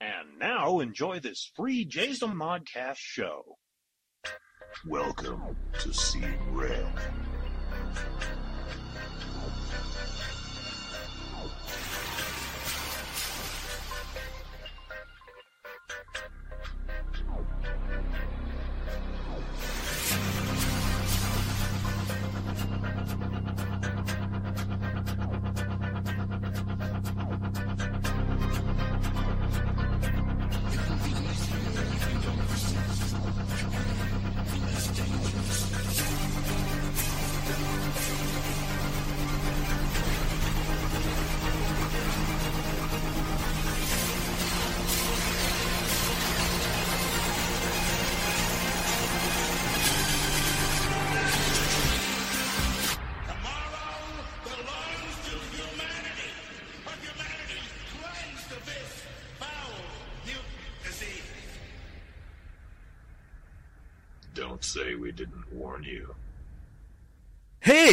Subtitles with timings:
[0.00, 3.56] And now enjoy this free Jason Modcast show.
[4.86, 6.86] Welcome to Seeing Red.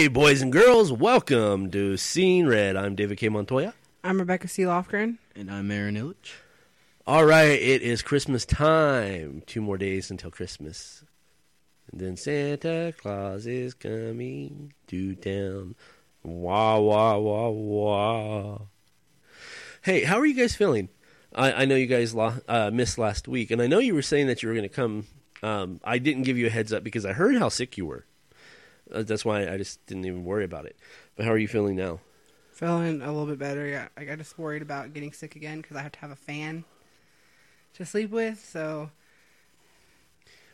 [0.03, 2.75] Hey, boys and girls, welcome to Scene Red.
[2.75, 3.29] I'm David K.
[3.29, 3.73] Montoya.
[4.03, 4.63] I'm Rebecca C.
[4.63, 5.17] Lofgren.
[5.33, 6.33] And I'm Aaron Illich.
[7.07, 9.43] All right, it is Christmas time.
[9.45, 11.05] Two more days until Christmas.
[11.89, 15.75] And then Santa Claus is coming to town.
[16.21, 18.57] Wah, wah, wah, wah.
[19.83, 20.89] Hey, how are you guys feeling?
[21.33, 24.01] I, I know you guys lo- uh, missed last week, and I know you were
[24.01, 25.05] saying that you were going to come.
[25.41, 28.05] Um, I didn't give you a heads up because I heard how sick you were.
[28.91, 30.75] Uh, that's why I just didn't even worry about it.
[31.15, 31.99] But how are you feeling now?
[32.51, 33.65] Feeling a little bit better.
[33.65, 36.15] Yeah, I got just worried about getting sick again because I have to have a
[36.15, 36.65] fan
[37.75, 38.43] to sleep with.
[38.43, 38.91] So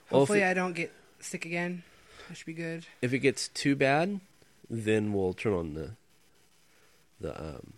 [0.09, 1.83] Well, hopefully it- I don't get sick again.
[2.27, 2.85] That should be good.
[3.01, 4.21] if it gets too bad,
[4.69, 5.91] then we'll turn on the
[7.19, 7.73] the um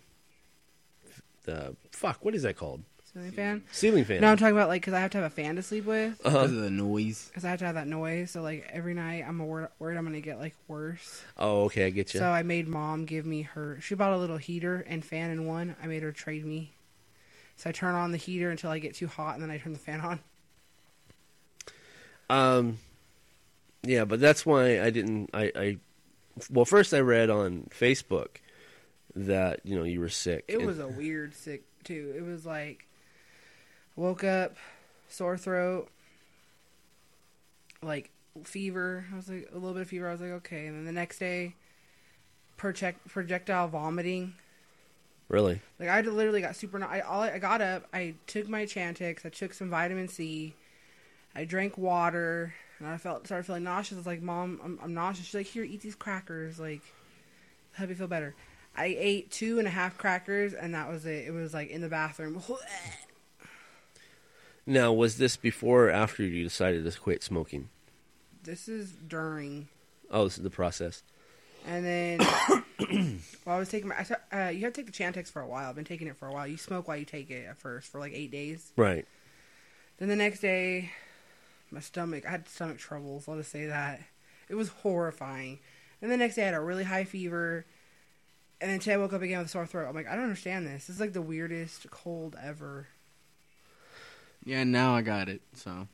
[1.44, 2.24] the fuck.
[2.24, 2.82] What is that called?
[3.14, 3.62] Ceiling fan.
[3.72, 4.20] Ceiling fan.
[4.22, 6.18] No, I'm talking about like because I have to have a fan to sleep with
[6.24, 6.30] uh-huh.
[6.30, 7.28] Because of the noise.
[7.28, 8.30] because I have to have that noise.
[8.30, 11.22] So like every night I'm worried I'm gonna get like worse.
[11.36, 12.20] Oh, okay, I get you.
[12.20, 13.78] So I made mom give me her.
[13.82, 15.76] She bought a little heater and fan in one.
[15.82, 16.72] I made her trade me.
[17.56, 19.74] So I turn on the heater until I get too hot, and then I turn
[19.74, 20.20] the fan on.
[22.30, 22.78] um,
[23.82, 25.30] yeah, but that's why I didn't.
[25.34, 25.76] I, I
[26.50, 28.36] well, first I read on Facebook
[29.14, 30.46] that you know you were sick.
[30.48, 32.14] It and- was a weird sick too.
[32.16, 32.86] It was like
[33.96, 34.56] woke up,
[35.08, 35.88] sore throat,
[37.82, 38.10] like
[38.44, 39.04] fever.
[39.12, 40.08] I was like a little bit of fever.
[40.08, 41.54] I was like okay, and then the next day,
[42.56, 44.34] project projectile vomiting.
[45.28, 45.60] really.
[45.78, 46.82] Like I literally got super.
[46.82, 47.86] I all I got up.
[47.92, 49.24] I took my Chantix.
[49.26, 50.54] I took some vitamin C.
[51.34, 53.96] I drank water, and I felt started feeling nauseous.
[53.96, 56.58] I was like, "Mom, I'm, I'm nauseous." She's like, "Here, eat these crackers.
[56.58, 56.82] Like,
[57.72, 58.34] help you feel better."
[58.74, 61.26] I ate two and a half crackers, and that was it.
[61.26, 62.42] It was like in the bathroom.
[64.66, 67.68] Now, was this before or after you decided to quit smoking?
[68.44, 69.68] this is during,
[70.10, 71.02] Oh, this is the process.
[71.66, 72.20] and then
[73.44, 75.46] while I was taking my, I, uh, you have to take the Chantix for a
[75.46, 75.68] while.
[75.68, 76.46] I've been taking it for a while.
[76.48, 78.72] You smoke while you take it at first for like eight days.
[78.76, 79.06] Right.
[79.98, 80.90] Then the next day,
[81.70, 84.00] my stomach, I had stomach troubles, I'll just say that.
[84.48, 85.60] It was horrifying.
[86.00, 87.64] And the next day, I had a really high fever.
[88.60, 89.88] And then today, I woke up again with a sore throat.
[89.88, 90.86] I'm like, I don't understand this.
[90.86, 92.88] This is like the weirdest cold ever.
[94.44, 95.40] Yeah, now I got it.
[95.54, 95.86] So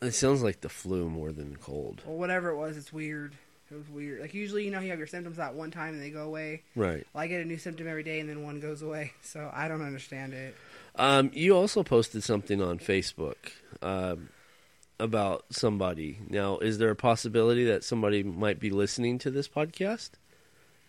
[0.00, 2.02] It sounds like the flu more than cold.
[2.06, 3.34] Or whatever it was, it's weird.
[3.70, 4.20] It was weird.
[4.20, 6.62] Like, usually, you know, you have your symptoms that one time and they go away.
[6.76, 7.06] Right.
[7.14, 9.12] Well, I get a new symptom every day and then one goes away.
[9.22, 10.54] So I don't understand it.
[10.96, 13.36] Um, you also posted something on Facebook
[13.80, 14.28] um,
[15.00, 16.18] about somebody.
[16.28, 20.10] Now, is there a possibility that somebody might be listening to this podcast?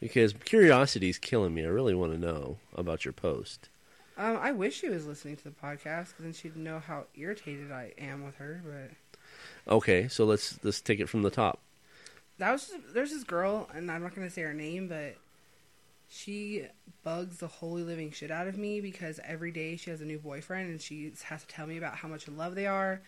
[0.02, 1.64] Because curiosity is killing me.
[1.64, 3.70] I really want to know about your post.
[4.18, 7.72] Um, I wish she was listening to the podcast because then she'd know how irritated
[7.72, 8.62] I am with her.
[8.64, 11.60] But Okay, so let's let's take it from the top.
[12.38, 15.16] that was just, there's this girl, and I'm not gonna say her name, but
[16.10, 16.68] she
[17.04, 20.20] bugs the holy living shit out of me because every day she has a new
[20.20, 23.02] boyfriend, and she has to tell me about how much in love they are,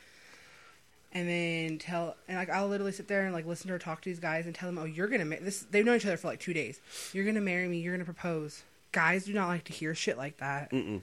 [1.13, 4.01] and then tell and like I'll literally sit there and like listen to her talk
[4.01, 5.62] to these guys and tell them, oh, you're gonna ma- this.
[5.69, 6.80] They've known each other for like two days.
[7.13, 7.77] You're gonna marry me.
[7.80, 8.63] You're gonna propose.
[8.95, 10.71] Guys do not like to hear shit like that.
[10.71, 11.01] Mm-mm.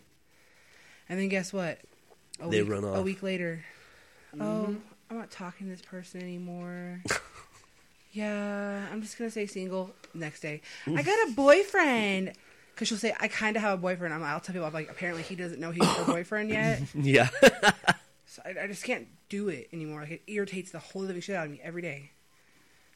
[1.10, 1.78] And then guess what?
[2.40, 3.62] A They week, run A week later,
[4.32, 4.74] oh, mm-hmm.
[5.10, 7.02] I'm not talking to this person anymore.
[8.12, 9.90] yeah, I'm just gonna say single.
[10.14, 12.32] Next day, I got a boyfriend.
[12.76, 14.14] Cause she'll say, I kind of have a boyfriend.
[14.14, 16.80] I'm, like, I'll tell people, I'm like, apparently he doesn't know he's her boyfriend yet.
[16.94, 17.28] Yeah.
[18.24, 20.00] So I, I just can't do it anymore.
[20.00, 22.12] Like it irritates the whole living shit out of me every day.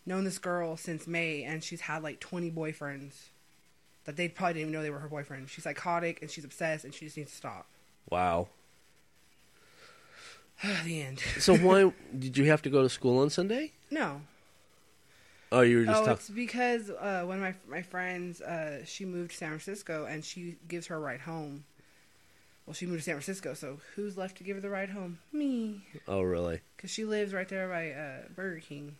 [0.06, 3.28] Known this girl since May, and she's had like 20 boyfriends
[4.06, 5.48] that they probably didn't even know they were her boyfriend.
[5.50, 7.66] She's psychotic and she's obsessed, and she just needs to stop.
[8.10, 8.48] wow.
[10.84, 11.18] the end.
[11.38, 13.72] So why did you have to go to school on Sunday?
[13.90, 14.22] No.
[15.52, 16.12] Oh, you were just Oh, talking.
[16.14, 20.24] it's because uh, one of my my friends, uh, she moved to San Francisco, and
[20.24, 21.64] she gives her a ride home.
[22.66, 25.18] Well, she moved to San Francisco, so who's left to give her the ride home?
[25.32, 26.60] Me, Oh, really?
[26.76, 28.96] because she lives right there by uh, Burger King.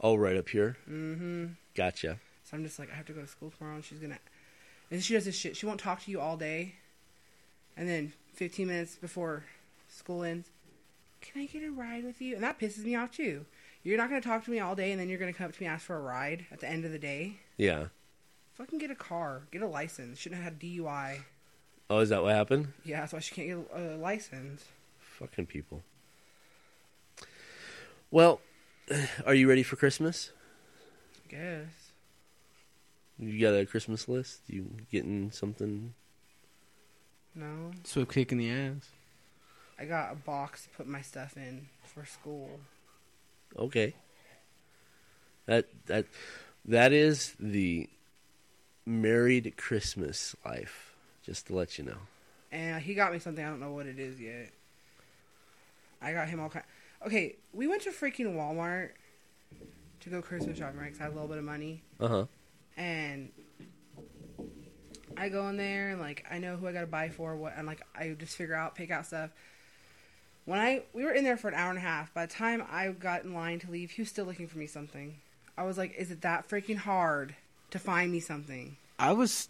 [0.00, 0.76] Oh, right up here.
[0.88, 1.46] Mm-hmm.
[1.74, 2.20] Gotcha.
[2.44, 4.18] So I'm just like, I have to go to school tomorrow, and she's gonna.
[4.90, 5.56] And she does this shit.
[5.56, 6.74] She won't talk to you all day,
[7.76, 9.44] and then 15 minutes before
[9.88, 10.48] school ends,
[11.20, 12.34] can I get a ride with you?
[12.34, 13.46] And that pisses me off too.
[13.82, 15.60] You're not gonna talk to me all day, and then you're gonna come up to
[15.62, 17.38] me and ask for a ride at the end of the day.
[17.56, 17.86] Yeah.
[18.54, 20.18] Fucking get a car, get a license.
[20.18, 21.22] Shouldn't have had DUI.
[21.90, 22.72] Oh, is that what happened?
[22.84, 24.64] Yeah, that's why she can't get a, a license.
[25.18, 25.82] Fucking people.
[28.10, 28.40] Well,
[29.26, 30.30] are you ready for Christmas?
[31.28, 31.83] I guess.
[33.18, 34.40] You got a Christmas list?
[34.48, 35.94] You getting something?
[37.34, 38.90] No, Swift kick in the ass.
[39.78, 42.60] I got a box to put my stuff in for school.
[43.56, 43.94] Okay.
[45.46, 46.06] That that
[46.64, 47.88] that is the
[48.86, 50.94] married Christmas life.
[51.24, 51.98] Just to let you know.
[52.52, 53.44] and he got me something.
[53.44, 54.50] I don't know what it is yet.
[56.02, 56.64] I got him all kind.
[57.06, 58.90] Okay, we went to freaking Walmart
[60.00, 60.92] to go Christmas shopping, right?
[60.92, 62.26] 'cause I had a little bit of money, Uh huh.
[62.76, 63.30] And
[65.16, 67.54] I go in there and like I know who I got to buy for what,
[67.56, 69.30] and like I just figure out, pick out stuff.
[70.44, 72.12] When I we were in there for an hour and a half.
[72.12, 74.66] By the time I got in line to leave, he was still looking for me
[74.66, 75.16] something.
[75.56, 77.34] I was like, "Is it that freaking hard
[77.70, 79.48] to find me something?" I was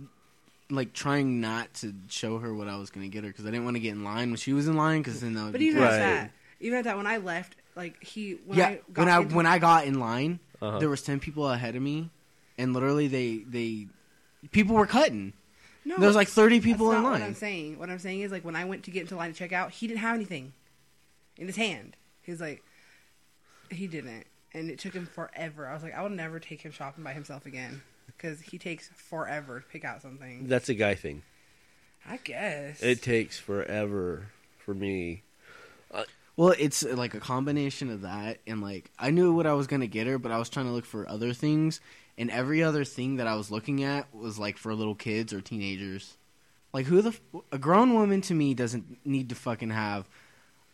[0.70, 3.64] like trying not to show her what I was gonna get her because I didn't
[3.64, 5.58] want to get in line when she was in line because then that would But
[5.60, 5.92] be even Right.
[5.94, 6.30] at that,
[6.60, 9.34] even at that, when I left, like he when yeah I got when I into-
[9.34, 10.78] when I got in line Uh-huh.
[10.78, 12.10] there was 10 people ahead of me
[12.58, 13.86] and literally they they
[14.52, 15.32] people were cutting
[15.84, 18.20] no, there was like 30 people that's in line What I'm saying, what I'm saying
[18.20, 20.14] is like when I went to get into line to check out, he didn't have
[20.14, 20.54] anything
[21.36, 21.96] in his hand.
[22.22, 22.62] He was like,
[23.70, 24.24] he didn't,
[24.54, 25.68] and it took him forever.
[25.68, 28.88] I was like, I will never take him shopping by himself again because he takes
[28.88, 30.46] forever to pick out something.
[30.48, 31.22] That's a guy thing.
[32.08, 34.28] I guess It takes forever
[34.58, 35.22] for me.
[36.36, 39.66] well it's uh, like a combination of that and like I knew what I was
[39.66, 41.80] gonna get her but I was trying to look for other things
[42.19, 45.40] and every other thing that I was looking at was like for little kids or
[45.40, 46.16] teenagers
[46.72, 47.20] like who the f-
[47.52, 50.08] a grown woman to me doesn't need to fucking have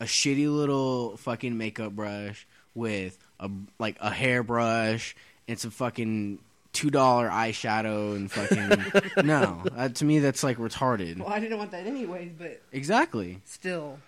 [0.00, 5.14] a shitty little fucking makeup brush with a like a hairbrush
[5.48, 6.38] and some fucking
[6.72, 11.58] two dollar eyeshadow and fucking no uh, to me that's like retarded Well, I didn't
[11.58, 13.98] want that anyways, but exactly still,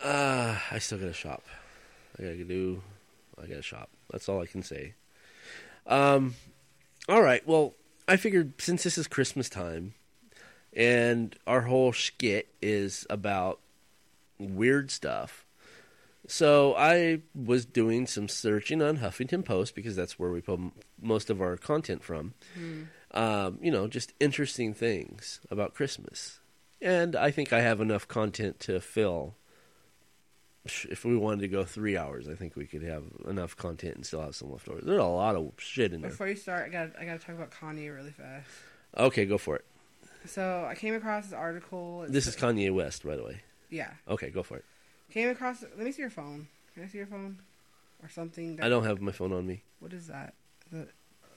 [0.00, 1.42] Uh, I still gotta shop.
[2.18, 2.82] I gotta do.
[3.42, 3.88] I gotta shop.
[4.10, 4.94] That's all I can say.
[5.86, 6.34] Um,
[7.08, 7.46] all right.
[7.46, 7.74] Well,
[8.08, 9.94] I figured since this is Christmas time,
[10.72, 13.60] and our whole skit is about
[14.38, 15.44] weird stuff,
[16.26, 20.72] so I was doing some searching on Huffington Post because that's where we pull m-
[21.00, 22.34] most of our content from.
[23.12, 26.40] Um, you know, just interesting things about Christmas,
[26.82, 29.34] and I think I have enough content to fill
[30.90, 34.06] if we wanted to go three hours, I think we could have enough content and
[34.06, 34.84] still have some leftovers.
[34.84, 36.10] There's a lot of shit in there.
[36.10, 38.46] before you start, I got I got to talk about Kanye really fast.
[38.96, 39.64] Okay, go for it.
[40.26, 42.02] So I came across this article.
[42.02, 43.40] It's- This is Kanye West, by the way.
[43.70, 43.90] yeah.
[44.08, 44.64] Okay, go for it.
[45.10, 45.62] Came across.
[45.62, 46.48] Let me see your phone.
[46.74, 47.38] Can I see your phone
[48.02, 48.56] or something?
[48.56, 49.62] That, I don't have my phone on me.
[49.80, 50.34] What is that?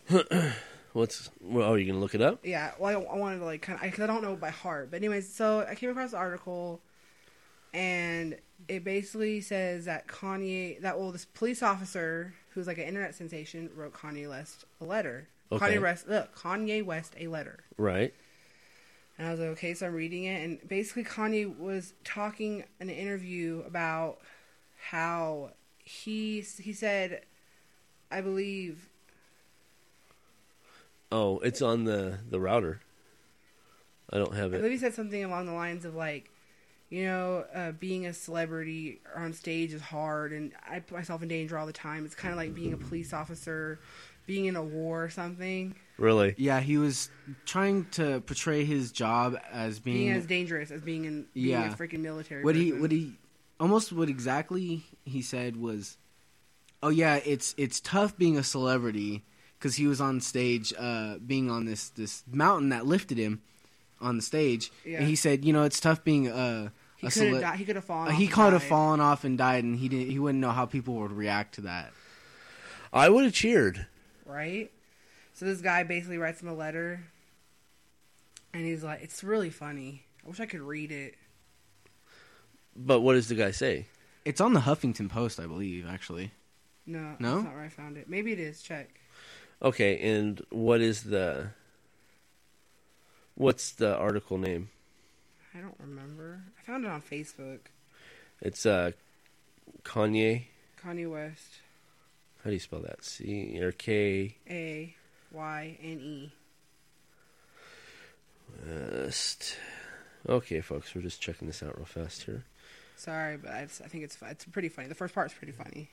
[0.94, 1.30] What's?
[1.40, 2.40] Well, oh, you gonna look it up?
[2.44, 2.72] yeah.
[2.80, 4.90] Well, I, I wanted to like kind of because I don't know by heart.
[4.90, 6.82] But anyways, so I came across the article,
[7.76, 8.36] and
[8.68, 13.70] it basically says that Kanye, that well, this police officer who's like an internet sensation
[13.76, 15.28] wrote Kanye West a letter.
[15.52, 15.78] Okay.
[15.78, 17.64] Kanye West, look, Kanye West a letter.
[17.78, 18.14] Right.
[19.18, 22.90] And I was like, okay, so I'm reading it, and basically Kanye was talking in
[22.90, 24.20] an interview about
[24.82, 25.52] how
[25.84, 27.24] he he said,
[28.12, 28.88] I believe,
[31.12, 32.82] Oh, it's on the the router.
[34.12, 34.60] I don't have I it.
[34.62, 36.30] believe he said something along the lines of like,
[36.90, 41.28] you know, uh, being a celebrity on stage is hard, and I put myself in
[41.28, 42.06] danger all the time.
[42.06, 43.80] It's kind of like being a police officer,
[44.26, 46.34] being in a war or something, Really?
[46.38, 47.10] Yeah, he was
[47.46, 51.74] trying to portray his job as being, being as dangerous as being in being Yeah.
[51.74, 52.42] a freaking military.
[52.44, 53.16] what he what he
[53.60, 55.98] almost what exactly he said was,
[56.82, 59.26] "Oh yeah, it's it's tough being a celebrity
[59.58, 63.42] because he was on stage, uh, being on this this mountain that lifted him
[64.00, 65.00] on the stage, Yeah.
[65.00, 66.70] and he said, you know, it's tough being uh,
[67.00, 68.08] he could have cele- di- he could have fallen.
[68.08, 68.70] uh, off he and could have died.
[68.70, 71.62] fallen off and died, and he didn't he wouldn't know how people would react to
[71.62, 71.92] that.
[72.94, 73.86] I would have cheered.
[74.26, 74.72] right?
[75.34, 77.02] So this guy basically writes him a letter,
[78.54, 80.04] and he's like, "It's really funny.
[80.26, 81.16] I wish I could read it."
[82.76, 83.86] But what does the guy say?
[84.26, 85.88] It's on the Huffington Post, I believe.
[85.88, 86.32] Actually,
[86.86, 87.36] No, No?
[87.36, 88.10] that's not where I found it.
[88.10, 88.62] Maybe it is.
[88.62, 88.90] Check.
[89.62, 91.52] Okay, and what is the
[93.36, 94.70] what's the article name?
[95.56, 96.42] I don't remember.
[96.58, 97.60] I found it on Facebook.
[98.42, 98.92] It's uh
[99.84, 100.46] Kanye.
[100.84, 101.60] Kanye West.
[102.44, 103.04] How do you spell that?
[103.04, 104.96] C or K A
[105.32, 106.32] Y N E.
[108.66, 109.58] West.
[110.28, 112.44] Okay, folks, we're just checking this out real fast here.
[112.96, 114.88] Sorry, but I, just, I think it's it's pretty funny.
[114.88, 115.90] The first part's pretty funny.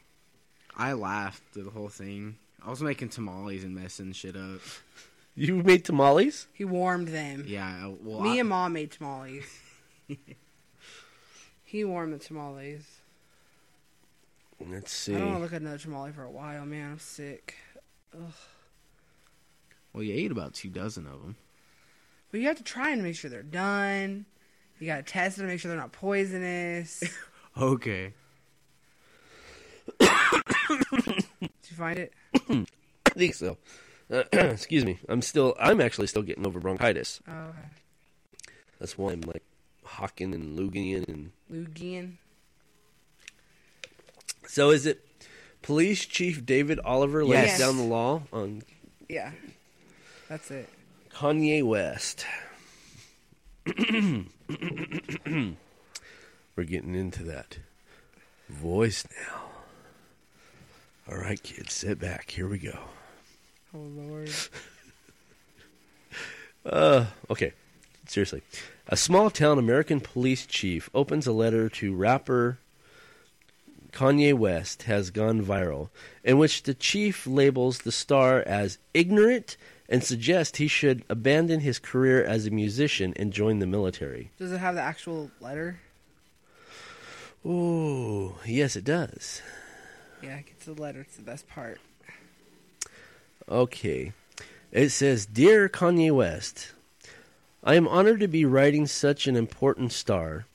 [0.77, 2.37] I laughed through the whole thing.
[2.65, 4.61] I was making tamales and messing shit up.
[5.39, 6.49] You made tamales?
[6.55, 7.45] He warmed them.
[7.47, 9.45] Yeah, well, Me I- and mom made tamales.
[11.65, 12.85] he warmed the tamales.
[14.59, 15.15] Let's see.
[15.15, 16.93] I don't want to look at another tamale for a while, man.
[16.93, 17.55] I'm sick.
[19.93, 21.37] well, you ate about two dozen of them.
[22.31, 24.25] But you have to try and make sure they're done.
[24.81, 27.03] You gotta test them to make sure they're not poisonous.
[27.59, 28.13] Okay.
[29.99, 30.09] Did
[31.41, 32.13] you find it?
[32.51, 33.57] I think so.
[34.33, 34.99] excuse me.
[35.09, 35.55] I'm still.
[35.59, 37.21] I'm actually still getting over bronchitis.
[37.29, 37.59] Oh, okay.
[38.79, 39.43] That's why I'm like
[39.85, 41.33] hawking and lugian and.
[41.53, 42.13] Lugian.
[44.47, 45.05] So is it
[45.63, 47.59] Police Chief David Oliver lays Yes.
[47.59, 48.63] down the law on
[49.09, 49.33] Yeah.
[50.29, 50.69] That's it.
[51.13, 52.25] Kanye West?
[56.57, 57.59] We're getting into that
[58.49, 59.43] voice now.
[61.09, 62.31] All right, kids, sit back.
[62.31, 62.79] Here we go.
[63.77, 64.31] Oh, Lord.
[66.65, 67.53] Uh, okay.
[68.09, 68.43] Seriously.
[68.89, 72.59] A small town American police chief opens a letter to rapper
[73.93, 75.91] Kanye West has gone viral,
[76.23, 79.57] in which the chief labels the star as ignorant
[79.89, 84.31] and suggests he should abandon his career as a musician and join the military.
[84.37, 85.79] Does it have the actual letter?
[87.47, 89.41] Ooh, yes, it does.
[90.23, 91.01] Yeah, it gets the letter.
[91.03, 91.81] It's the best part.
[93.49, 94.13] Okay.
[94.73, 96.73] It says, Dear Kanye West,
[97.63, 100.47] I am honored to be writing such an important star.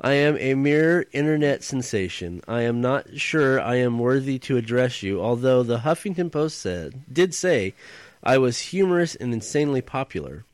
[0.00, 2.42] I am a mere internet sensation.
[2.48, 7.02] I am not sure I am worthy to address you, although the Huffington Post said
[7.12, 7.74] did say
[8.22, 10.44] I was humorous and insanely popular.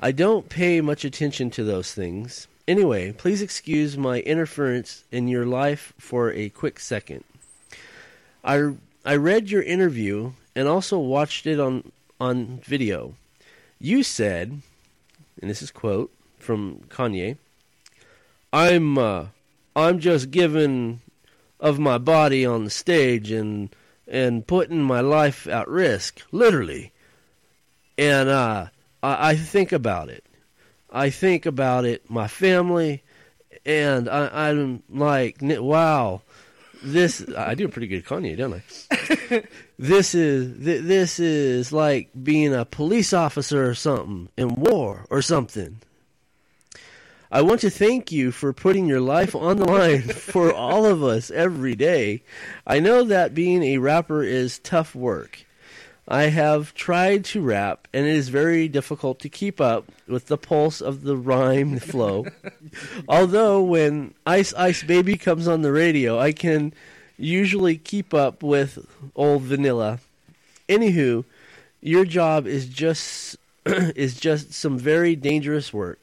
[0.00, 2.48] I don't pay much attention to those things.
[2.66, 7.22] Anyway, please excuse my interference in your life for a quick second.
[8.44, 8.74] I
[9.04, 13.14] I read your interview and also watched it on on video.
[13.78, 14.60] You said,
[15.40, 16.10] and this is quote
[16.40, 17.36] from Kanye,
[18.52, 19.26] "I'm uh,
[19.76, 21.00] I'm just giving
[21.60, 23.70] of my body on the stage and
[24.08, 26.90] and putting my life at risk, literally.
[27.96, 28.66] And uh,
[29.00, 30.24] I, I think about it.
[30.90, 33.04] I think about it, my family,
[33.64, 36.22] and I, I'm like, wow,
[36.82, 37.24] this.
[37.36, 39.44] I do a pretty good Kanye, don't I?
[39.78, 45.22] this is th- this is like being a police officer or something in war or
[45.22, 45.80] something.
[47.30, 51.02] I want to thank you for putting your life on the line for all of
[51.02, 52.22] us every day.
[52.66, 55.44] I know that being a rapper is tough work.
[56.10, 60.38] I have tried to rap, and it is very difficult to keep up with the
[60.38, 62.26] pulse of the rhyme flow.
[63.08, 66.72] Although when Ice Ice Baby comes on the radio, I can
[67.18, 69.98] usually keep up with old vanilla.
[70.68, 71.24] Anywho,
[71.80, 76.00] your job is just is just some very dangerous work.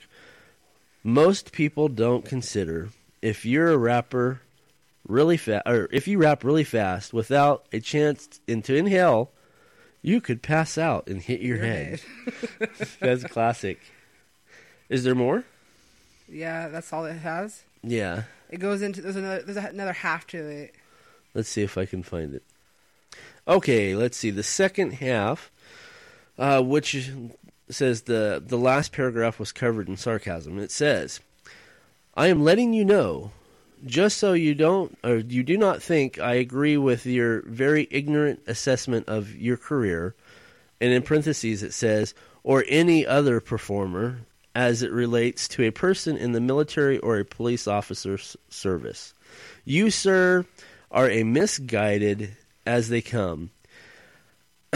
[1.04, 2.90] Most people don't consider
[3.22, 4.42] if you're a rapper
[5.08, 9.32] really fast, or if you rap really fast without a chance in- to inhale,
[10.02, 12.02] you could pass out and hit your, Your head.
[13.00, 13.80] That's classic.
[14.90, 15.44] Is there more?
[16.28, 17.64] Yeah, that's all it has.
[17.84, 18.24] Yeah.
[18.50, 20.76] It goes into there's another there's another half to it.
[21.36, 22.44] Let's see if I can find it.
[23.48, 24.32] Okay, let's see.
[24.32, 25.52] The second half,
[26.40, 27.12] uh, which
[27.70, 30.58] says the the last paragraph was covered in sarcasm.
[30.58, 31.20] It says,
[32.16, 33.32] "I am letting you know,
[33.86, 38.40] just so you don't or you do not think I agree with your very ignorant
[38.48, 40.16] assessment of your career."
[40.82, 44.22] And in parentheses, it says, "or any other performer."
[44.58, 49.14] As it relates to a person in the military or a police officer's service.
[49.66, 50.46] You, sir,
[50.96, 53.52] are a misguided as they come.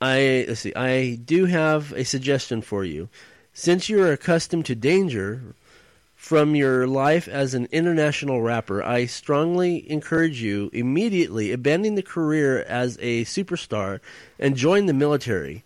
[0.00, 0.74] I let's see.
[0.74, 3.08] I do have a suggestion for you.
[3.52, 5.42] Since you are accustomed to danger
[6.14, 12.62] from your life as an international rapper, I strongly encourage you immediately abandon the career
[12.62, 14.00] as a superstar
[14.38, 15.64] and join the military.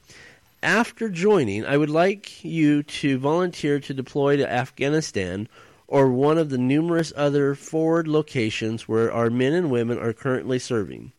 [0.63, 5.47] After joining, I would like you to volunteer to deploy to Afghanistan
[5.88, 10.59] or one of the numerous other forward locations where our men and women are currently
[10.59, 11.12] serving.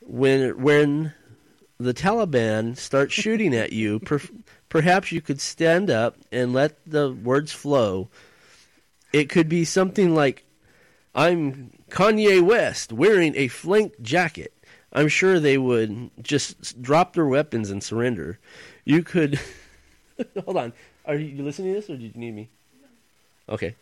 [0.00, 1.12] When when
[1.78, 4.20] the Taliban starts shooting at you, per,
[4.70, 8.08] perhaps you could stand up and let the words flow.
[9.12, 10.44] It could be something like,
[11.14, 14.52] "I'm Kanye West wearing a flanked jacket."
[14.96, 18.38] I'm sure they would just drop their weapons and surrender.
[18.84, 19.40] You could
[20.44, 20.72] hold on.
[21.04, 22.48] Are you listening to this, or did you need me?
[23.48, 23.74] Okay.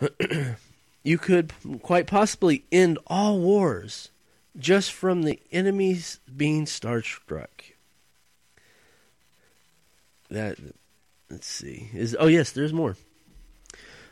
[1.02, 1.52] you could
[1.82, 4.10] quite possibly end all wars
[4.58, 7.48] just from the enemies being starstruck.
[10.30, 10.58] That
[11.30, 11.90] let's see.
[11.94, 12.96] Is oh yes, there's more.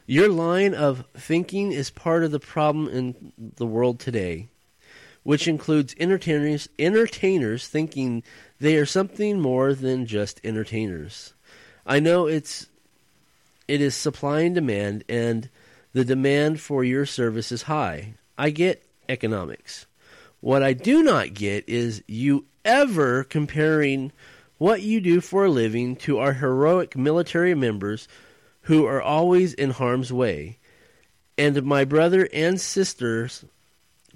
[0.06, 4.48] Your line of thinking is part of the problem in the world today,
[5.22, 8.22] which includes entertainers entertainers thinking
[8.58, 11.34] they are something more than just entertainers.
[11.86, 12.66] I know it's
[13.70, 15.48] it is supply and demand and
[15.92, 18.14] the demand for your service is high.
[18.36, 19.86] I get economics.
[20.40, 24.10] What I do not get is you ever comparing
[24.58, 28.08] what you do for a living to our heroic military members
[28.62, 30.58] who are always in harm's way,
[31.38, 33.44] and my brother and sisters,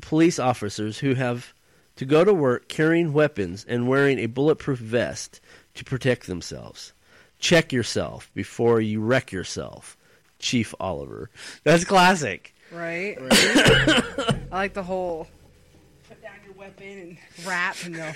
[0.00, 1.54] police officers who have
[1.94, 5.40] to go to work carrying weapons and wearing a bulletproof vest
[5.74, 6.92] to protect themselves.
[7.38, 9.96] Check yourself before you wreck yourself.
[10.38, 11.30] Chief Oliver.
[11.62, 12.54] That's classic.
[12.72, 13.16] Right?
[13.20, 15.28] I like the whole
[16.08, 18.14] put down your weapon and rap and they'll,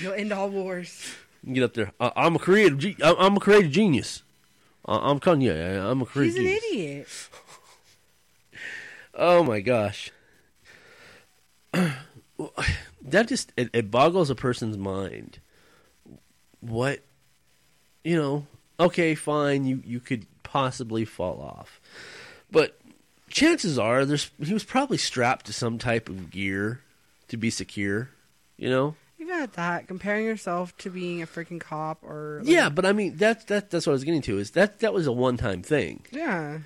[0.00, 1.14] you'll end all wars.
[1.50, 1.92] Get up there.
[2.00, 2.78] Uh, I'm a creative.
[2.78, 4.22] Ge- I- I'm a creative genius.
[4.86, 5.82] Uh, I'm Kanye.
[5.82, 6.36] I'm a creative.
[6.36, 6.72] He's an genius.
[6.72, 7.08] idiot.
[9.16, 10.10] Oh my gosh.
[11.72, 15.38] that just it, it boggles a person's mind.
[16.60, 17.00] What
[18.04, 18.46] you know,
[18.78, 21.80] okay, fine, you you could possibly fall off.
[22.50, 22.78] But
[23.30, 26.80] chances are there's he was probably strapped to some type of gear
[27.28, 28.10] to be secure,
[28.56, 28.94] you know?
[29.18, 32.92] Even at that, comparing yourself to being a freaking cop or like- Yeah, but I
[32.92, 35.62] mean that's that that's what I was getting to is that that was a one-time
[35.62, 36.04] thing.
[36.12, 36.58] yeah,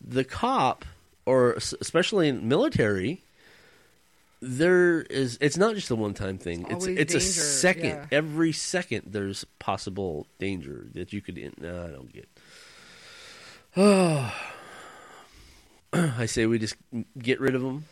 [0.00, 0.84] the cop
[1.26, 3.20] or especially in military
[4.40, 7.90] there is it's not just a one time thing It's it's always it's a second
[7.90, 8.06] yeah.
[8.12, 12.28] every second there's possible danger that you could no, uh, I don't get
[13.76, 14.34] oh
[15.92, 16.76] I say we just
[17.18, 17.84] get rid of him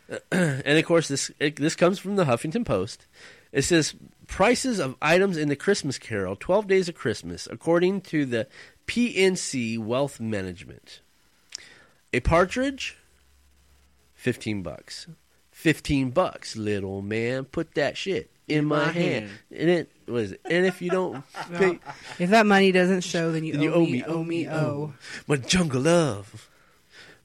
[0.33, 3.07] and of course this it, this comes from the Huffington Post.
[3.53, 3.95] It says
[4.27, 8.47] prices of items in the Christmas Carol, 12 Days of Christmas, according to the
[8.87, 11.01] PNC Wealth Management.
[12.13, 12.97] A partridge,
[14.15, 15.07] 15 bucks.
[15.51, 19.27] 15 bucks, little man, put that shit in, my, my hand.
[19.27, 19.31] hand.
[19.51, 20.33] And it was?
[20.45, 21.79] And if you don't pay
[22.19, 24.95] If that money doesn't show, then you, Then you owe, me, owe me, owe.
[25.27, 26.49] my jungle love.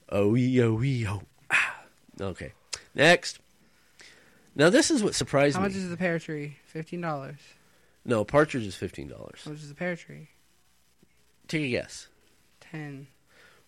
[0.09, 1.21] Oh, ee, oh, oh.
[1.51, 1.75] Ah.
[2.19, 2.53] Okay.
[2.95, 3.39] Next.
[4.56, 5.62] Now this is what surprised me.
[5.62, 5.73] How me.
[5.73, 6.58] much is the pear tree?
[6.65, 7.39] Fifteen dollars.
[8.06, 9.41] No, partridge is fifteen dollars.
[9.45, 10.29] How much is the pear tree?
[11.47, 12.08] Take a guess.
[12.60, 13.08] Ten.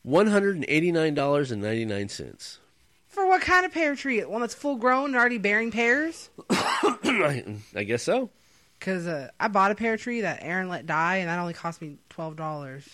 [0.03, 2.59] one hundred and eighty nine dollars and ninety nine cents.
[3.07, 4.19] For what kind of pear tree?
[4.25, 6.29] One that's full grown and already bearing pears?
[6.49, 8.29] I guess so.
[8.77, 11.81] Because uh, I bought a pear tree that Aaron let die, and that only cost
[11.81, 12.85] me twelve dollars.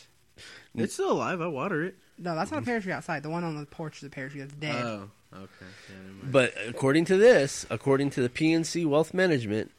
[0.75, 1.41] It's still alive.
[1.41, 1.95] I water it.
[2.17, 3.23] No, that's not a pear tree outside.
[3.23, 4.85] The one on the porch is a pear tree that's dead.
[4.85, 5.47] Oh, okay.
[5.61, 6.29] Yeah.
[6.31, 9.71] But according to this, according to the PNC Wealth Management,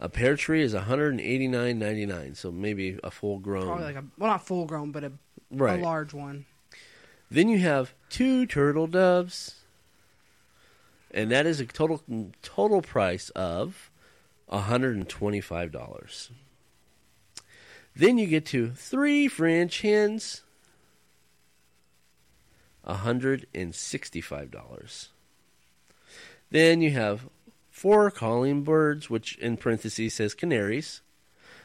[0.00, 2.34] a pear tree is one hundred and eighty nine ninety nine.
[2.34, 3.66] So maybe a full grown.
[3.66, 5.12] Probably like a well, not full grown, but a,
[5.50, 5.80] right.
[5.80, 6.46] a large one.
[7.30, 9.56] Then you have two turtle doves,
[11.10, 12.02] and that is a total
[12.42, 13.90] total price of
[14.50, 16.30] hundred and twenty five dollars.
[17.94, 20.42] Then you get to three French hens,
[22.84, 25.08] hundred and sixty five dollars.
[26.50, 27.28] Then you have
[27.70, 31.00] four calling birds, which in parentheses says canaries.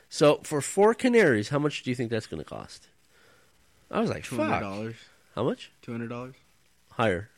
[0.09, 2.87] So for four canaries, how much do you think that's going to cost?
[3.89, 4.61] I was like, two hundred fuck.
[4.61, 4.95] dollars.
[5.35, 5.71] How much?
[5.81, 6.35] Two hundred dollars.
[6.91, 7.29] Higher.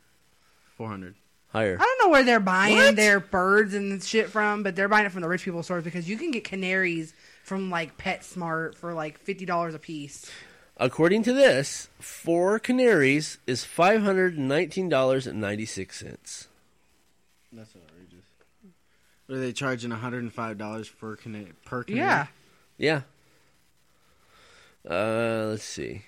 [0.77, 1.15] Four hundred.
[1.49, 1.77] Higher.
[1.79, 2.95] I don't know where they're buying What?
[2.97, 6.09] their birds and shit from, but they're buying it from the rich people stores because
[6.09, 10.29] you can get canaries from like PetSmart for like fifty dollars a piece.
[10.77, 16.47] According to this, four canaries is five hundred and nineteen dollars and ninety six cents.
[17.53, 18.25] That's outrageous.
[19.27, 19.91] What are they charging?
[19.91, 22.05] One hundred and five dollars per cana- per canary?
[22.05, 22.27] Yeah,
[22.77, 23.01] Yeah.
[24.87, 26.03] Uh, let's see.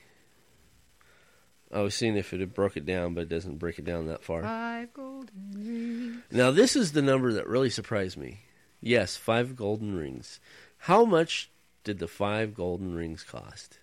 [1.73, 4.07] I was seeing if it had broke it down, but it doesn't break it down
[4.07, 4.43] that far.
[4.43, 6.23] five golden rings.
[6.31, 8.41] Now, this is the number that really surprised me.
[8.79, 10.39] Yes, five golden rings.
[10.79, 11.49] How much
[11.83, 13.79] did the five golden rings cost?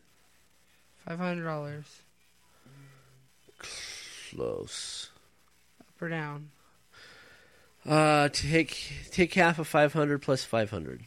[1.06, 1.84] Five hundred dollars
[4.30, 5.10] Close.
[5.80, 6.50] up or down.
[7.86, 11.02] Uh, take take half of five hundred plus five hundred.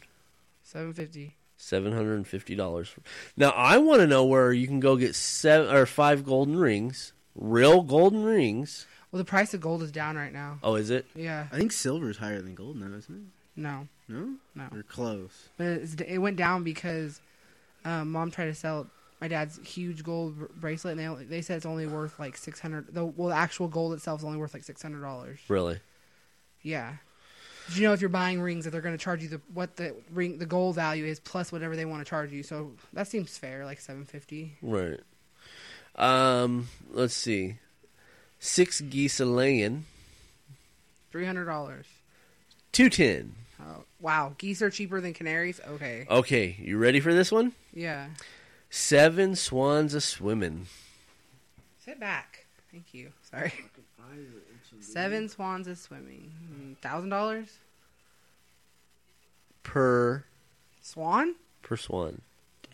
[0.62, 1.34] Seven fifty.
[1.56, 2.94] Seven hundred and fifty dollars.
[3.36, 7.12] Now I want to know where you can go get seven or five golden rings,
[7.34, 8.86] real golden rings.
[9.10, 10.58] Well, the price of gold is down right now.
[10.62, 11.06] Oh, is it?
[11.16, 13.60] Yeah, I think silver is higher than gold now, isn't it?
[13.60, 14.12] no, it?
[14.12, 14.64] No, no.
[14.72, 15.48] Or close.
[15.56, 17.20] But it's, it went down because
[17.84, 18.86] um, mom tried to sell
[19.20, 22.36] my dad's huge gold br- bracelet, and they only- they said it's only worth like
[22.36, 22.92] six hundred.
[22.94, 25.38] The well, the actual gold itself is only worth like six hundred dollars.
[25.48, 25.80] Really?
[26.62, 26.94] Yeah.
[27.68, 29.76] Did you know if you're buying rings that they're going to charge you the what
[29.76, 32.42] the ring the gold value is plus whatever they want to charge you?
[32.42, 34.56] So that seems fair, like seven fifty.
[34.62, 35.00] Right.
[35.96, 37.56] Um, let's see.
[38.38, 39.84] Six geese a laying,
[41.10, 41.86] Three hundred dollars.
[42.72, 43.34] two ten.
[43.60, 45.60] Oh, wow, geese are cheaper than canaries.
[45.68, 47.52] Okay, Okay, you ready for this one?
[47.74, 48.06] yeah.
[48.70, 50.66] Seven swans a swimming.
[51.84, 52.46] Sit back.
[52.70, 53.12] Thank you.
[53.30, 53.52] Sorry.
[54.80, 56.32] Seven swans is swimming.
[56.46, 57.48] Hmm, thousand dollars.
[59.62, 60.24] per
[60.80, 61.34] Swan.
[61.62, 62.20] per swan.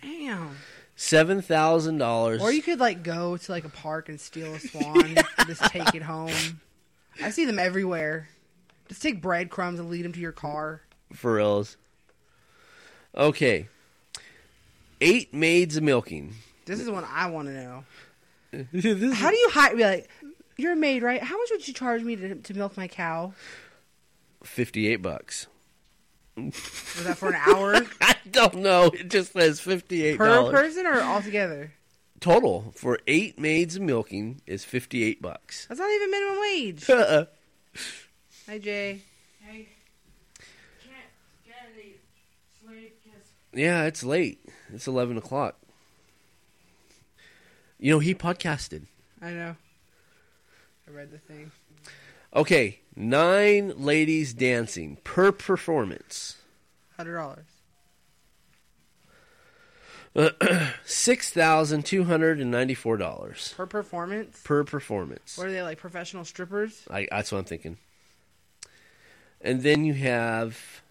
[0.03, 0.57] Damn.
[0.97, 2.41] Seven thousand dollars.
[2.43, 5.63] Or you could like go to like a park and steal a swan, and just
[5.65, 6.61] take it home.
[7.23, 8.29] I see them everywhere.
[8.89, 10.83] Just take breadcrumbs and lead them to your car.
[11.13, 11.77] for reals.
[13.17, 13.69] Okay.
[15.01, 16.35] Eight maids a milking.
[16.67, 17.85] This is what I want to know.
[19.15, 19.77] How do you hire?
[19.77, 20.09] Be like,
[20.57, 21.23] you're a maid, right?
[21.23, 23.35] How much would you charge me to, to milk my cow?
[24.43, 25.47] fifty-eight bucks.
[26.37, 28.87] Was that for an hour I don't know.
[28.87, 31.73] It just says fifty-eight per person or altogether?
[32.21, 35.67] total for eight maids a milking is fifty-eight bucks.
[35.67, 36.87] That's not even minimum wage.
[38.47, 39.03] Hi, Jay.
[43.55, 44.40] Yeah, it's late.
[44.73, 45.57] It's eleven o'clock.
[47.79, 48.83] You know he podcasted.
[49.21, 49.57] I know.
[50.87, 51.51] I read the thing.
[52.35, 56.37] Okay, nine ladies dancing per performance.
[56.97, 57.45] Hundred dollars.
[60.85, 64.40] Six thousand two hundred and ninety-four dollars Per performance?
[64.45, 65.37] per performance.
[65.37, 66.85] What are they like professional strippers?
[66.90, 67.79] I, that's what I'm thinking.
[69.40, 70.83] And then you have.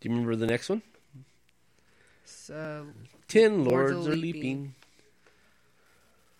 [0.00, 0.82] Do you remember the next one?
[2.50, 2.82] Uh,
[3.28, 4.42] Ten lords, lords are leaping.
[4.42, 4.74] leaping.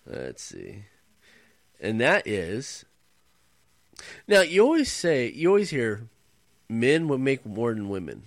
[0.06, 0.84] Let's see.
[1.80, 2.84] And that is.
[4.26, 6.08] Now, you always say, you always hear
[6.68, 8.24] men would make more than women.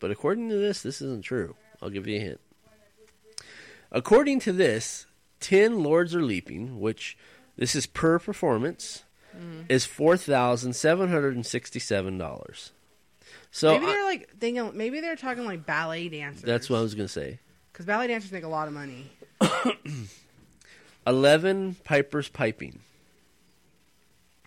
[0.00, 1.54] But according to this, this isn't true.
[1.80, 2.40] I'll give you a hint.
[3.90, 5.06] According to this,
[5.40, 7.16] 10 lords are leaping, which
[7.56, 9.04] this is per performance,
[9.36, 9.62] mm-hmm.
[9.68, 12.70] is $4,767.
[13.52, 14.70] So maybe I- they're like thinking.
[14.74, 16.42] Maybe they're talking like ballet dancers.
[16.42, 17.38] that's what I was going to say.
[17.72, 19.06] Because ballet dancers make a lot of money.
[21.06, 22.80] 11 pipers piping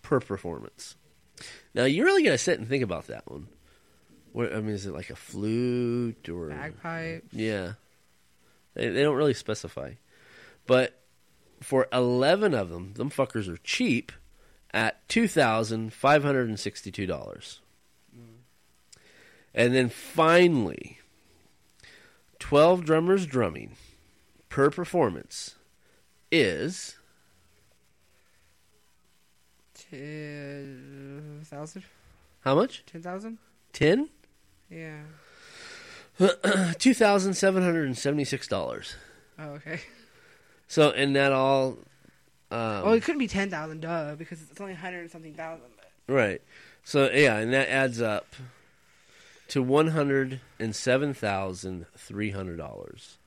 [0.02, 0.94] per performance.
[1.74, 3.48] Now, you're really gonna sit and think about that one.
[4.32, 6.48] What, I mean, is it like a flute or.
[6.48, 7.24] Bagpipe.
[7.32, 7.72] Yeah.
[8.74, 9.92] They, they don't really specify.
[10.66, 10.98] But
[11.60, 14.12] for 11 of them, them fuckers are cheap
[14.72, 16.48] at $2,562.
[16.48, 17.65] And
[19.74, 20.98] then finally,
[22.38, 23.72] 12 drummers drumming
[24.48, 25.56] per performance
[26.30, 26.96] is
[29.90, 31.82] Ten thousand?
[32.40, 32.84] how much?
[32.86, 33.38] Ten thousand?
[33.72, 34.08] 10?
[34.70, 35.00] Yeah.
[36.18, 38.94] $2,776.
[39.38, 39.80] Oh, okay.
[40.66, 41.78] So, and that all.
[42.50, 45.66] Um, well, it couldn't be ten thousand, duh, because it's only hundred and something thousand.
[45.76, 46.40] But Right.
[46.84, 48.34] So yeah, and that adds up
[49.48, 53.18] to one hundred and seven thousand three hundred dollars.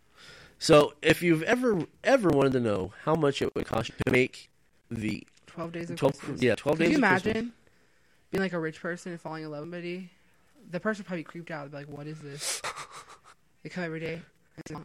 [0.58, 4.12] So if you've ever ever wanted to know how much it would cost you to
[4.12, 4.50] make
[4.92, 6.42] the twelve days of twelve Christmas.
[6.42, 7.54] yeah twelve Could days you imagine Christmas,
[8.32, 10.10] being like a rich person and falling in love with somebody?
[10.72, 11.72] The person probably creeped out.
[11.72, 12.62] They'd be like, "What is this?"
[13.64, 14.22] they come every day.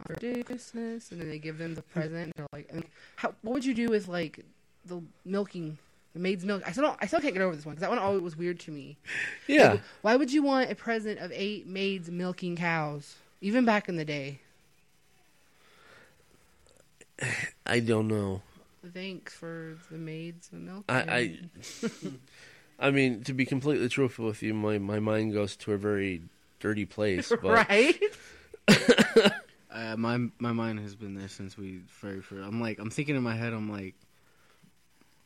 [0.07, 2.27] Birthday, Christmas, and then they give them the present.
[2.27, 2.85] And they're like, and
[3.17, 3.35] "How?
[3.41, 4.39] What would you do with like
[4.85, 5.77] the milking,
[6.15, 6.97] the maid's milk?" I still don't.
[6.99, 8.97] I still can't get over this one because that one always was weird to me.
[9.47, 13.15] yeah, Like, why would you want a present of eight maids milking cows?
[13.41, 14.39] Even back in the day.
[17.65, 18.41] I don't know.
[18.93, 20.85] Thanks for the maids of milk.
[20.89, 21.39] I I,
[22.87, 26.21] I mean to be completely truthful with you, my my mind goes to a very
[26.59, 27.31] dirty place.
[27.41, 27.99] But right?
[29.75, 32.41] Uh, my my mind has been there since we very first.
[32.47, 33.51] I'm like, I'm thinking in my head.
[33.51, 33.93] I'm like,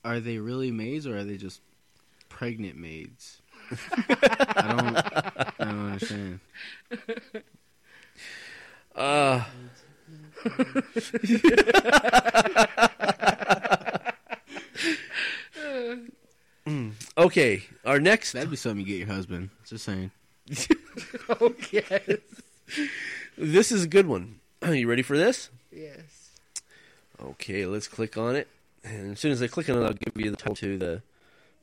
[0.03, 1.61] are they really maids or are they just
[2.29, 3.41] pregnant maids?
[3.71, 4.97] I don't.
[4.97, 6.39] I don't understand.
[8.95, 9.43] uh,
[16.67, 19.49] Mm, okay, our next That'd be something you get your husband.
[19.65, 20.11] Just saying.
[21.29, 22.01] oh yes,
[23.37, 24.39] This is a good one.
[24.61, 25.49] Are you ready for this?
[25.71, 26.29] yes.
[27.21, 28.47] Okay, let's click on it.
[28.83, 31.01] And as soon as I click on it, I'll give you the title to the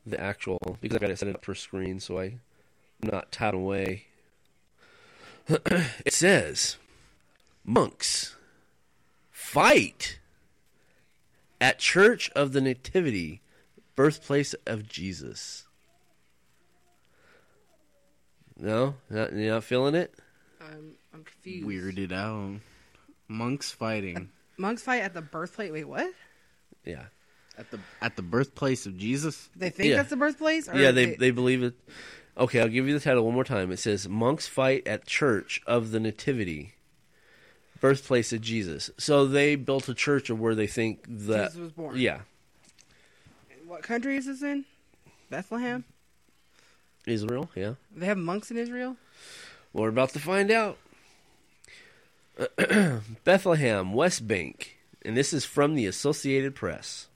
[0.05, 2.39] the actual because I got it set up per screen so I'm
[3.01, 4.05] not tied away.
[5.47, 6.77] it says,
[7.65, 8.35] "Monks
[9.31, 10.19] fight
[11.59, 13.41] at Church of the Nativity,
[13.95, 15.65] birthplace of Jesus."
[18.59, 20.13] No, not, you're not feeling it.
[20.59, 21.67] I'm I'm confused.
[21.67, 22.61] Weirded out.
[23.27, 25.71] Monks fighting Monks fight at the birthplace.
[25.71, 26.11] Wait, what?
[26.87, 27.03] Yeah,
[27.57, 29.49] at the at the birthplace of Jesus.
[29.55, 29.97] They think Yeah.
[29.97, 30.67] that's the birthplace?
[30.69, 31.75] Or yeah, they they believe it.
[32.37, 33.71] Okay, I'll give you the title one more time.
[33.71, 36.73] It says monks fight at Church of the Nativity,
[37.81, 38.89] birthplace of Jesus.
[38.97, 41.97] So they built a church of where they think that Jesus was born.
[41.97, 42.19] yeah,
[43.65, 44.65] What country is this in?
[45.31, 45.83] Bethlehem.
[47.07, 47.49] Israel.
[47.55, 48.97] Yeah, They have monks in Israel.
[49.73, 50.77] well, we're about to find out.
[53.23, 54.76] Bethlehem, West Bank,
[55.07, 57.07] and this is from the Associated Press.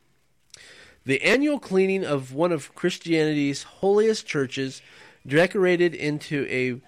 [1.04, 4.82] The annual cleaning of one of Christianity's holiest churches
[5.27, 6.80] decorated into a